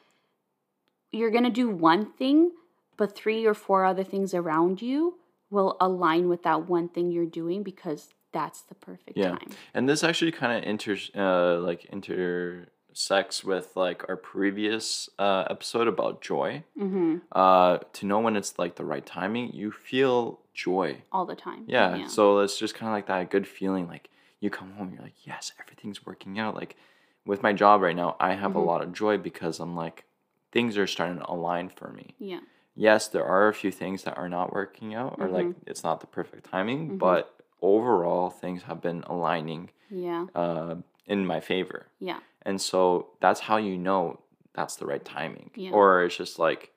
you're 1.13 1.31
going 1.31 1.45
to 1.45 1.51
do 1.51 1.69
one 1.69 2.07
thing 2.13 2.53
but 2.97 3.15
three 3.15 3.45
or 3.47 3.55
four 3.55 3.85
other 3.85 4.05
things 4.05 4.35
around 4.35 4.83
you 4.83 5.19
will 5.51 5.77
align 5.81 6.29
with 6.29 6.43
that 6.43 6.69
one 6.69 6.89
thing 6.89 7.11
you're 7.11 7.27
doing 7.27 7.63
because 7.63 8.11
that's 8.33 8.63
the 8.63 8.75
perfect 8.75 9.17
Yeah. 9.17 9.31
time 9.37 9.51
And 9.75 9.89
this 9.89 10.03
actually 10.05 10.33
kind 10.33 10.53
of 10.59 10.65
inter 10.69 10.97
uh, 11.15 11.59
like 11.61 11.85
intersects 11.87 13.45
with 13.45 13.75
like 13.77 14.09
our 14.09 14.17
previous 14.17 15.09
uh, 15.19 15.45
episode 15.51 15.89
about 15.89 16.21
joy. 16.21 16.65
hmm 16.77 17.19
Uh, 17.33 17.79
to 17.95 18.07
know 18.07 18.21
when 18.21 18.37
it's 18.37 18.59
like 18.59 18.77
the 18.77 18.85
right 18.85 19.07
timing, 19.07 19.53
you 19.53 19.71
feel 19.71 20.41
joy. 20.55 21.03
all 21.13 21.25
the 21.27 21.37
time 21.37 21.65
Yeah. 21.67 22.07
So 22.07 22.39
it's 22.41 22.59
just 22.59 22.75
kind 22.75 22.89
of 22.91 22.95
like 22.95 23.07
that 23.07 23.31
good 23.31 23.47
feeling. 23.47 23.87
Like 23.89 24.11
you 24.41 24.51
come 24.51 24.73
home, 24.73 24.93
you're 24.93 25.03
like, 25.03 25.27
yes, 25.27 25.53
everything's 25.61 26.05
working 26.05 26.39
out. 26.39 26.55
Like 26.55 26.77
with 27.25 27.43
my 27.43 27.53
job 27.53 27.81
right 27.83 27.97
now, 27.97 28.17
I 28.21 28.35
have 28.35 28.53
Mhm. 28.53 28.57
a 28.63 28.65
lot 28.71 28.83
of 28.83 28.93
joy 28.93 29.17
because 29.19 29.61
I'm 29.61 29.77
like 29.77 30.05
things 30.51 30.77
are 30.77 30.87
starting 30.87 31.19
to 31.19 31.31
align 31.31 31.69
for 31.71 31.89
me. 31.93 32.15
yeah 32.19 32.41
Yes, 32.75 33.07
there 33.09 33.25
are 33.25 33.49
a 33.49 33.55
few 33.55 33.71
things 33.71 34.03
that 34.05 34.17
are 34.17 34.29
not 34.31 34.53
working 34.53 34.95
out, 34.95 35.17
or 35.19 35.29
like 35.29 35.47
Mm-hmm. 35.47 35.69
it's 35.71 35.85
not 35.85 36.01
the 36.01 36.07
perfect 36.07 36.45
timing, 36.51 36.93
Mhm. 36.93 36.99
but 36.99 37.42
overall 37.63 38.29
things 38.31 38.63
have 38.65 38.81
been 38.81 39.03
aligning 39.07 39.71
yeah 39.91 40.27
uh, 40.35 40.75
in 41.07 41.27
my 41.27 41.41
favor. 41.41 41.87
yeah 42.01 42.21
And 42.45 42.61
so 42.61 42.81
that's 43.21 43.41
how 43.49 43.57
you 43.57 43.77
know 43.79 44.21
that's 44.55 44.77
the 44.77 44.87
right 44.87 45.05
timing. 45.05 45.51
Yeah. 45.55 45.71
Or 45.73 46.05
it's 46.05 46.17
just 46.17 46.39
like, 46.39 46.73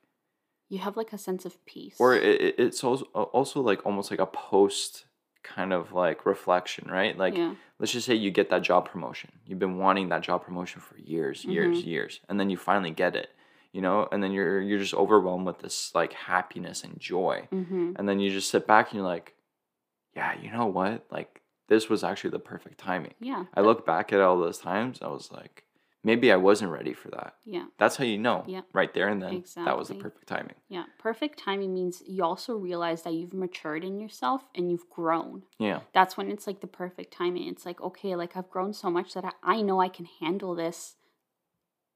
you 0.70 0.80
have 0.80 0.96
like 0.98 1.12
a 1.14 1.18
sense 1.18 1.44
of 1.46 1.54
peace 1.66 1.98
or 2.00 2.16
it, 2.16 2.42
it- 2.42 2.56
it's 2.66 2.84
also, 2.84 3.06
also 3.38 3.62
like 3.62 3.86
almost 3.86 4.10
like 4.12 4.20
a 4.22 4.26
post 4.52 5.06
kind 5.44 5.72
of 5.74 5.92
like 5.94 6.26
reflection, 6.26 6.88
right? 6.90 7.18
Like, 7.18 7.38
yeah 7.38 7.54
let's 7.80 7.92
just 7.92 8.06
say 8.08 8.16
you 8.16 8.32
get 8.32 8.50
that 8.50 8.62
job 8.64 8.90
promotion. 8.90 9.30
You've 9.46 9.60
been 9.60 9.78
wanting 9.78 10.08
that 10.10 10.24
job 10.24 10.46
promotion 10.46 10.80
for 10.82 10.98
years, 10.98 11.44
years, 11.44 11.80
Mm-hmm. 11.80 11.90
years, 11.90 12.20
and 12.30 12.40
then 12.40 12.50
you 12.50 12.56
finally 12.58 12.92
get 12.92 13.16
it, 13.18 13.30
you 13.74 13.82
know, 13.82 14.08
and 14.12 14.24
then 14.24 14.32
you're 14.32 14.62
you're 14.62 14.80
just 14.80 14.94
overwhelmed 14.94 15.46
with 15.46 15.60
this 15.60 15.94
like 15.94 16.14
happiness 16.14 16.84
and 16.86 16.98
joy. 17.00 17.48
hmm 17.52 17.92
And 17.98 18.08
then 18.08 18.20
you 18.22 18.30
just 18.32 18.50
sit 18.50 18.66
back 18.66 18.86
and 18.92 18.96
you're 18.98 19.12
like, 19.16 19.35
yeah, 20.16 20.34
you 20.42 20.52
know 20.52 20.66
what? 20.68 21.06
Like 21.12 21.42
this 21.68 21.90
was 21.90 22.04
actually 22.04 22.30
the 22.32 22.40
perfect 22.40 22.78
timing. 22.78 23.14
yeah 23.20 23.46
I 23.54 23.62
look 23.62 23.86
back 23.86 24.14
at 24.14 24.22
all 24.22 24.38
those 24.40 24.58
times, 24.60 25.00
I 25.02 25.08
was 25.08 25.32
like, 25.32 25.64
maybe 26.04 26.32
I 26.32 26.36
wasn't 26.36 26.72
ready 26.72 26.94
for 26.94 27.10
that. 27.10 27.36
yeah 27.44 27.66
That's 27.80 27.96
how 27.98 28.04
you 28.06 28.18
know. 28.20 28.44
Yeah. 28.48 28.62
Right 28.74 28.94
there 28.94 29.08
and 29.08 29.22
then 29.22 29.34
Exactly. 29.34 29.66
that 29.66 29.78
was 29.78 29.88
the 29.88 29.96
perfect 29.96 30.28
timing. 30.28 30.56
yeah 30.70 30.86
perfect 31.00 31.40
timing 31.40 31.74
means 31.74 32.04
you 32.08 32.24
also 32.24 32.56
realize 32.56 33.02
that 33.04 33.14
you've 33.14 33.34
matured 33.34 33.84
in 33.84 34.00
yourself 34.00 34.42
and 34.56 34.70
you've 34.72 34.90
grown 34.90 35.44
Yeah. 35.58 35.80
that's 35.94 36.16
when 36.18 36.30
it's 36.30 36.46
like 36.48 36.62
the 36.62 36.68
perfect 36.84 37.12
timing. 37.14 37.48
It's 37.48 37.66
like, 37.66 37.82
okay, 37.82 38.16
like 38.16 38.38
I've 38.38 38.50
grown 38.50 38.74
so 38.74 38.90
much 38.92 39.14
that 39.16 39.26
I, 39.26 39.32
I 39.58 39.62
know 39.62 39.80
I 39.82 39.90
can 39.90 40.06
handle 40.22 40.54
this 40.56 40.96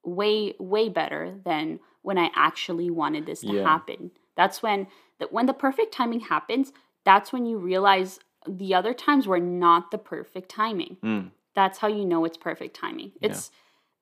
way, 0.03 0.55
way 0.59 0.89
better 0.89 1.35
than 1.45 1.79
when 2.01 2.17
I 2.17 2.31
actually 2.35 2.89
wanted 2.89 3.25
this 3.25 3.41
to 3.41 3.53
Yeah. 3.53 3.63
happen. 3.63 4.11
That's 4.35 4.63
when 4.63 4.87
that 5.19 5.31
when 5.33 5.45
the 5.47 5.53
perfect 5.53 5.93
timing 5.93 6.21
happens, 6.21 6.71
that's 7.05 7.31
when 7.33 7.45
you 7.45 7.57
realize 7.57 8.19
the 8.47 8.73
other 8.73 8.93
times 8.93 9.27
were 9.27 9.39
not 9.39 9.91
the 9.91 9.97
perfect 9.97 10.49
timing. 10.49 10.97
Mm. 11.03 11.31
That's 11.55 11.79
how 11.79 11.87
you 11.87 12.05
know 12.05 12.25
it's 12.25 12.37
perfect 12.37 12.75
timing. 12.75 13.11
Yeah. 13.21 13.29
It's 13.31 13.51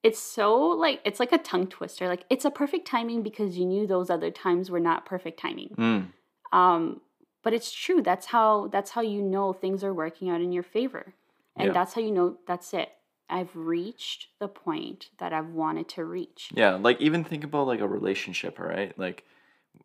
it's 0.03 0.19
so 0.19 0.55
like 0.55 1.01
it's 1.03 1.19
like 1.19 1.31
a 1.31 1.37
tongue 1.37 1.67
twister. 1.67 2.07
Like 2.07 2.23
it's 2.29 2.45
a 2.45 2.51
perfect 2.51 2.87
timing 2.87 3.23
because 3.23 3.57
you 3.57 3.65
knew 3.65 3.87
those 3.87 4.09
other 4.09 4.29
times 4.31 4.69
were 4.69 4.79
not 4.79 5.05
perfect 5.05 5.39
timing 5.39 5.69
Mm. 5.77 6.07
um 6.53 7.01
but 7.43 7.53
it's 7.53 7.71
true 7.71 8.01
that's 8.01 8.27
how 8.27 8.67
that's 8.67 8.91
how 8.91 9.01
you 9.01 9.21
know 9.21 9.53
things 9.53 9.83
are 9.83 9.93
working 9.93 10.29
out 10.29 10.41
in 10.41 10.51
your 10.51 10.63
favor 10.63 11.13
and 11.55 11.67
Yeah. 11.67 11.73
that's 11.73 11.93
how 11.93 12.01
you 12.01 12.11
know 12.11 12.37
that's 12.45 12.73
it 12.73 12.89
i've 13.29 13.55
reached 13.55 14.27
the 14.39 14.47
point 14.47 15.09
that 15.19 15.33
i've 15.33 15.49
wanted 15.49 15.87
to 15.89 16.03
reach 16.05 16.49
Yeah. 16.53 16.75
Like 16.75 16.99
even 17.01 17.23
think 17.23 17.43
about 17.43 17.67
like 17.67 17.79
a 17.81 17.87
relationship, 17.87 18.59
all 18.59 18.65
right? 18.67 18.97
Like 18.99 19.23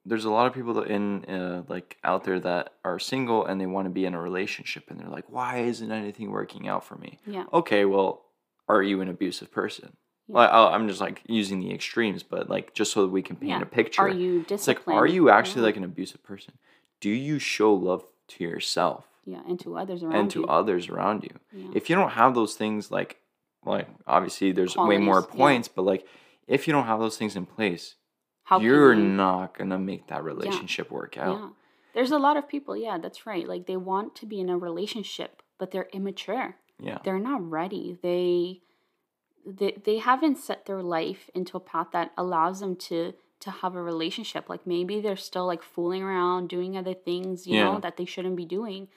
there's 0.04 0.24
a 0.24 0.30
lot 0.30 0.46
of 0.46 0.52
people 0.54 0.80
in 0.82 1.24
uh, 1.26 1.62
like 1.68 1.96
out 2.04 2.24
there 2.24 2.40
that 2.40 2.74
are 2.84 2.98
single 2.98 3.44
and 3.46 3.60
they 3.60 3.66
want 3.66 3.86
to 3.86 3.90
be 3.90 4.04
in 4.04 4.14
a 4.14 4.20
relationship 4.20 4.84
and 4.90 4.98
they're 5.00 5.08
like, 5.08 5.28
why 5.28 5.58
isn't 5.58 5.90
anything 5.92 6.30
working 6.30 6.68
out 6.68 6.84
for 6.84 6.96
me? 6.96 7.18
yeah 7.26 7.44
Okay, 7.52 7.84
well, 7.84 8.24
are 8.68 8.82
you 8.82 9.00
an 9.00 9.08
abusive 9.08 9.50
person? 9.52 9.96
Yeah. 10.28 10.34
Well, 10.34 10.68
I- 10.68 10.74
I'm 10.74 10.88
just 10.88 11.00
like 11.00 11.22
using 11.26 11.60
the 11.60 11.72
extremes, 11.72 12.22
but 12.22 12.48
like 12.48 12.74
just 12.74 12.92
so 12.92 13.02
that 13.02 13.08
we 13.08 13.22
can 13.22 13.36
paint 13.36 13.50
Yeah. 13.50 13.62
a 13.62 13.66
picture. 13.66 14.02
are 14.02 14.08
you 14.08 14.42
disciplined? 14.42 14.78
It's 14.78 14.86
like, 14.86 14.96
are 14.96 15.06
you 15.06 15.30
actually 15.30 15.62
Yeah. 15.62 15.66
like 15.66 15.76
an 15.76 15.84
abusive 15.84 16.22
person? 16.22 16.54
Do 17.00 17.10
you 17.10 17.38
show 17.38 17.74
love 17.74 18.04
to 18.28 18.44
yourself 18.44 19.06
yeah 19.24 19.42
and 19.48 19.58
to 19.60 19.76
others 19.76 20.02
around 20.02 20.14
and 20.16 20.30
to 20.30 20.40
you 20.40 20.46
others 20.46 20.88
around 20.88 21.24
you? 21.24 21.34
yeah. 21.52 21.70
If 21.74 21.88
you 21.90 21.96
don't 21.96 22.10
have 22.10 22.34
those 22.34 22.54
things, 22.54 22.90
like, 22.90 23.18
like 23.64 23.88
obviously 24.06 24.52
there's 24.52 24.76
way 24.76 24.98
more 24.98 25.22
Qualities, 25.22 25.36
points, 25.38 25.68
but 25.68 25.82
like, 25.82 26.06
if 26.46 26.66
you 26.66 26.72
don't 26.72 26.86
have 26.86 26.98
those 27.00 27.16
things 27.16 27.36
in 27.36 27.46
place, 27.46 27.96
How 28.52 28.60
you're 28.60 28.94
you- 28.94 29.02
not 29.02 29.56
gonna 29.58 29.78
make 29.78 30.06
that 30.08 30.22
relationship 30.24 30.90
work 30.90 31.16
out. 31.18 31.38
yeah. 31.38 31.48
There's 31.94 32.10
a 32.10 32.18
lot 32.18 32.36
of 32.36 32.48
people 32.48 32.74
yeah 32.76 32.96
that's 32.98 33.26
right. 33.26 33.46
Like 33.46 33.66
they 33.66 33.76
want 33.76 34.14
to 34.16 34.26
be 34.26 34.38
in 34.40 34.48
a 34.48 34.58
relationship 34.58 35.42
but 35.58 35.70
they're 35.70 35.88
immature. 35.92 36.56
Yeah, 36.80 36.98
they're 37.04 37.18
not 37.30 37.40
ready. 37.48 37.96
They 38.02 38.60
they, 39.44 39.76
they 39.84 39.98
haven't 39.98 40.38
set 40.38 40.66
their 40.66 40.82
life 40.82 41.28
into 41.34 41.56
a 41.56 41.60
path 41.60 41.88
that 41.92 42.12
allows 42.16 42.60
them 42.60 42.76
to 42.88 43.14
to 43.40 43.50
have 43.50 43.74
a 43.74 43.82
relationship. 43.82 44.48
Like 44.48 44.66
maybe 44.66 45.00
they're 45.00 45.16
still 45.16 45.46
like 45.46 45.62
fooling 45.62 46.02
around 46.02 46.48
doing 46.48 46.76
other 46.76 46.94
things 46.94 47.46
you 47.46 47.56
Yeah. 47.56 47.64
know 47.64 47.80
that 47.80 47.96
they 47.96 48.04
shouldn't 48.04 48.36
be 48.36 48.44
doing 48.44 48.88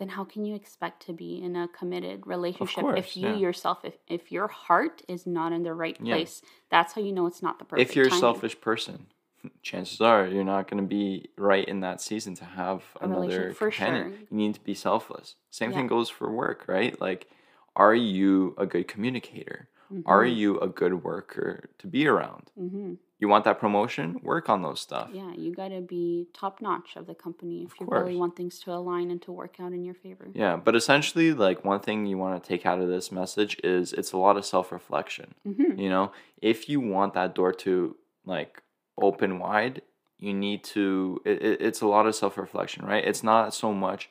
then 0.00 0.08
how 0.08 0.24
can 0.24 0.44
you 0.44 0.56
expect 0.56 1.06
to 1.06 1.12
be 1.12 1.40
in 1.42 1.54
a 1.54 1.68
committed 1.68 2.26
relationship 2.26 2.82
course, 2.82 2.98
if 2.98 3.16
you 3.16 3.28
yeah. 3.28 3.36
yourself 3.36 3.78
if, 3.84 3.94
if 4.08 4.32
your 4.32 4.48
heart 4.48 5.02
is 5.08 5.26
not 5.26 5.52
in 5.52 5.62
the 5.62 5.74
right 5.74 5.98
Yeah. 6.02 6.16
place 6.16 6.42
that's 6.70 6.94
how 6.94 7.00
you 7.02 7.12
know 7.12 7.26
it's 7.26 7.42
not 7.42 7.58
the 7.60 7.64
perfect 7.64 7.90
if 7.90 7.96
you're 7.96 8.06
a 8.06 8.10
selfish 8.10 8.60
person, 8.60 9.06
chances 9.62 10.00
are 10.00 10.26
you're 10.26 10.44
not 10.44 10.68
gonna 10.68 10.82
be 10.82 11.28
right 11.36 11.66
in 11.68 11.80
that 11.80 12.00
season 12.00 12.34
to 12.36 12.44
have 12.44 12.82
A 13.00 13.04
another 13.04 13.54
companion. 13.54 14.12
sure. 14.12 14.12
You 14.30 14.36
need 14.36 14.54
to 14.54 14.60
be 14.60 14.74
selfless. 14.74 15.36
Same 15.50 15.70
Yeah. 15.70 15.76
thing 15.78 15.86
goes 15.86 16.08
for 16.10 16.30
work, 16.32 16.64
right? 16.66 17.00
Like, 17.00 17.28
are 17.76 17.94
you 17.94 18.54
a 18.58 18.66
good 18.66 18.88
communicator? 18.88 19.68
Are 20.06 20.24
Mhm. 20.24 20.36
you 20.36 20.58
a 20.60 20.68
good 20.68 21.04
worker 21.04 21.70
to 21.78 21.86
be 21.86 22.06
around? 22.06 22.50
Mhm. 22.58 22.98
You 23.20 23.28
want 23.28 23.44
that 23.44 23.60
promotion? 23.60 24.18
Work 24.22 24.48
on 24.48 24.62
those 24.62 24.80
stuff. 24.80 25.10
Yeah, 25.12 25.32
you 25.34 25.54
got 25.54 25.68
to 25.68 25.82
be 25.82 26.26
top 26.32 26.62
notch 26.62 26.96
of 26.96 27.06
the 27.06 27.14
company 27.14 27.64
if 27.64 27.72
Of 27.72 27.80
you 27.80 27.86
really 27.90 28.16
want 28.16 28.34
things 28.34 28.58
to 28.60 28.72
align 28.72 29.10
and 29.10 29.20
to 29.22 29.30
work 29.30 29.56
out 29.60 29.72
in 29.72 29.84
your 29.84 29.94
favor. 29.94 30.28
Yeah, 30.32 30.56
but 30.56 30.74
essentially, 30.74 31.34
like 31.34 31.62
one 31.62 31.80
thing 31.80 32.06
you 32.06 32.16
want 32.16 32.42
to 32.42 32.48
take 32.48 32.64
out 32.64 32.80
of 32.80 32.88
this 32.88 33.12
message 33.12 33.58
is 33.62 33.92
it's 33.92 34.12
a 34.12 34.16
lot 34.16 34.38
of 34.38 34.46
self 34.46 34.72
reflection. 34.72 35.34
hmm 35.44 35.78
You 35.78 35.90
know, 35.90 36.12
if 36.40 36.68
you 36.70 36.80
want 36.80 37.12
that 37.12 37.34
door 37.34 37.52
to 37.52 37.94
like 38.24 38.62
open 38.98 39.38
wide, 39.38 39.82
you 40.18 40.32
need 40.32 40.64
to. 40.64 41.20
It, 41.26 41.42
it, 41.42 41.60
it's 41.60 41.82
a 41.82 41.86
lot 41.86 42.06
of 42.06 42.14
self 42.14 42.38
reflection, 42.38 42.86
right? 42.86 43.04
It's 43.04 43.22
not 43.22 43.52
so 43.52 43.74
much. 43.74 44.08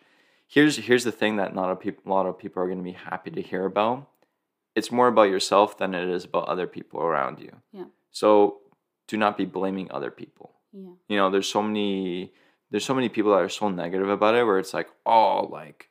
Here's 0.47 0.77
here's 0.77 1.03
the 1.03 1.11
thing 1.11 1.37
that 1.37 1.55
not 1.55 1.71
a 1.71 1.75
peop, 1.75 2.05
a 2.05 2.09
lot 2.09 2.27
of 2.27 2.37
people 2.37 2.61
are 2.61 2.67
going 2.67 2.77
to 2.77 2.83
be 2.83 2.91
happy 2.91 3.31
to 3.31 3.41
hear 3.41 3.65
about. 3.65 4.07
It's 4.75 4.91
more 4.91 5.07
about 5.07 5.29
yourself 5.29 5.79
than 5.79 5.95
it 5.95 6.07
is 6.07 6.25
about 6.25 6.47
other 6.47 6.67
people 6.67 7.01
around 7.01 7.39
you. 7.39 7.53
Yeah. 7.71 7.85
So 8.11 8.59
do 9.09 9.17
not 9.17 9.37
be 9.37 9.45
blaming 9.45 9.91
other 9.91 10.11
people. 10.11 10.51
Yeah. 10.71 10.91
You 11.07 11.17
know, 11.17 11.29
there's 11.31 11.49
so 11.49 11.61
many 11.63 12.31
there's 12.71 12.85
so 12.85 12.93
many 12.93 13.09
people 13.09 13.31
that 13.31 13.41
are 13.41 13.49
so 13.49 13.67
negative 13.69 14.07
about 14.09 14.35
it 14.35 14.45
where 14.45 14.59
it's 14.59 14.73
like, 14.73 14.89
oh, 15.05 15.47
like 15.51 15.89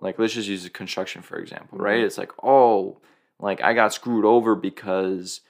like 0.00 0.18
let's 0.18 0.32
just 0.32 0.48
use 0.48 0.68
construction 0.70 1.20
for 1.22 1.36
example, 1.38 1.78
right? 1.78 2.00
Mhm. 2.00 2.06
It's 2.06 2.18
like, 2.18 2.32
oh, 2.42 2.98
like 3.38 3.62
I 3.62 3.74
got 3.74 3.92
screwed 3.92 4.24
over 4.24 4.54
because 4.54 5.42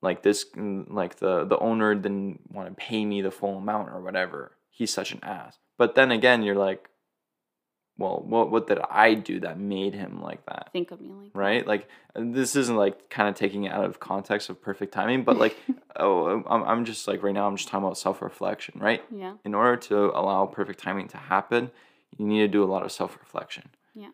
like 0.00 0.22
this 0.22 0.46
like 0.56 1.16
the 1.16 1.44
the 1.44 1.58
owner 1.58 1.94
didn't 1.94 2.40
want 2.50 2.68
to 2.68 2.74
pay 2.74 3.04
me 3.04 3.20
the 3.20 3.30
full 3.30 3.58
amount 3.58 3.90
or 3.90 4.00
whatever. 4.00 4.56
He's 4.70 4.92
such 4.92 5.12
an 5.12 5.20
ass. 5.22 5.58
But 5.78 5.94
then 5.94 6.10
again, 6.10 6.42
you're 6.42 6.54
like, 6.56 6.88
well, 7.98 8.22
what 8.26 8.50
what 8.50 8.66
did 8.66 8.78
I 8.90 9.14
do 9.14 9.40
that 9.40 9.58
made 9.58 9.94
him 9.94 10.20
like 10.20 10.44
that? 10.46 10.68
Think 10.72 10.90
of 10.90 11.00
me 11.00 11.10
like 11.12 11.32
that. 11.32 11.38
Right? 11.38 11.66
Like 11.66 11.88
this 12.14 12.54
isn't 12.54 12.76
like 12.76 13.08
kind 13.08 13.28
of 13.28 13.34
taking 13.34 13.64
it 13.64 13.72
out 13.72 13.84
of 13.84 14.00
context 14.00 14.50
of 14.50 14.60
perfect 14.60 14.92
timing, 14.92 15.24
but 15.24 15.38
like 15.38 15.56
oh, 15.96 16.42
I'm 16.46 16.62
I'm 16.64 16.84
just 16.84 17.08
like 17.08 17.22
right 17.22 17.32
now 17.32 17.46
I'm 17.46 17.56
just 17.56 17.68
talking 17.68 17.84
about 17.84 17.98
self-reflection, 17.98 18.80
right? 18.80 19.02
Yeah. 19.10 19.34
in 19.44 19.54
order 19.54 19.76
to 19.76 20.10
allow 20.18 20.44
perfect 20.46 20.80
timing 20.80 21.08
to 21.08 21.16
happen, 21.16 21.70
you 22.18 22.26
need 22.26 22.40
to 22.40 22.48
do 22.48 22.62
a 22.62 22.66
lot 22.66 22.82
of 22.82 22.92
self 22.92 23.16
reflection. 23.18 23.70
Yeah, 23.94 24.10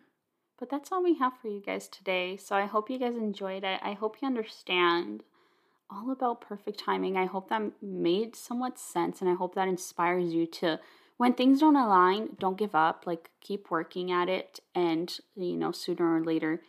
but 0.60 0.70
that's 0.70 0.92
all 0.92 1.02
we 1.02 1.14
have 1.18 1.32
for 1.40 1.48
you 1.48 1.60
guys 1.60 1.88
today. 1.88 2.36
So 2.36 2.54
I 2.54 2.66
hope 2.66 2.88
you 2.88 2.98
guys 2.98 3.16
enjoyed 3.16 3.64
it. 3.64 3.80
I 3.82 3.94
hope 3.94 4.16
you 4.22 4.26
understand 4.28 5.24
all 5.90 6.10
about 6.10 6.40
perfect 6.40 6.78
timing. 6.78 7.16
I 7.16 7.26
hope 7.26 7.48
that 7.48 7.62
made 7.82 8.36
somewhat 8.36 8.78
sense 8.78 9.20
and 9.20 9.28
I 9.28 9.34
hope 9.34 9.54
that 9.56 9.68
inspires 9.68 10.32
you 10.32 10.46
to 10.46 10.80
when 11.16 11.34
things 11.34 11.60
don't 11.60 11.76
align, 11.76 12.30
don't 12.38 12.58
give 12.58 12.74
up. 12.74 13.04
Like 13.06 13.30
keep 13.40 13.70
working 13.70 14.10
at 14.10 14.28
it 14.28 14.60
and 14.74 15.16
you 15.36 15.56
know, 15.56 15.72
sooner 15.72 16.16
or 16.16 16.24
later 16.24 16.62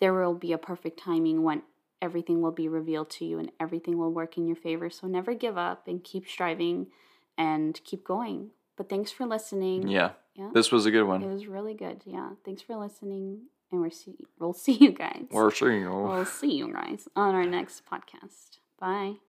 there 0.00 0.12
will 0.14 0.34
be 0.34 0.52
a 0.52 0.58
perfect 0.58 0.98
timing 0.98 1.42
when 1.42 1.62
everything 2.00 2.40
will 2.42 2.50
be 2.52 2.66
revealed 2.68 3.08
to 3.10 3.24
you 3.24 3.38
and 3.38 3.52
everything 3.60 3.96
will 3.96 4.10
work 4.12 4.36
in 4.36 4.46
your 4.46 4.56
favor. 4.56 4.90
So 4.90 5.06
never 5.06 5.34
give 5.34 5.56
up 5.56 5.86
and 5.86 6.02
keep 6.02 6.26
striving 6.26 6.88
and 7.38 7.80
keep 7.84 8.02
going. 8.04 8.50
But 8.76 8.88
thanks 8.88 9.12
for 9.12 9.26
listening. 9.26 9.86
Yeah, 9.86 10.12
Yeah. 10.34 10.50
this 10.52 10.72
was 10.72 10.86
a 10.86 10.90
good 10.90 11.04
one. 11.04 11.22
It 11.22 11.28
was 11.30 11.46
really 11.46 11.74
good. 11.74 12.02
Yeah. 12.04 12.30
Thanks 12.44 12.62
for 12.62 12.74
listening. 12.76 13.42
And 13.70 13.80
we're 13.80 13.90
see 13.90 14.16
we'll 14.40 14.52
see 14.64 14.72
you 14.72 14.90
guys. 14.90 15.26
We're 15.30 15.50
seeing 15.52 15.82
you. 15.82 15.90
We'll 15.92 16.24
see 16.24 16.52
you 16.56 16.72
guys 16.72 17.06
on 17.14 17.34
our 17.36 17.44
next 17.44 17.82
podcast. 17.86 18.58
Bye. 18.80 19.14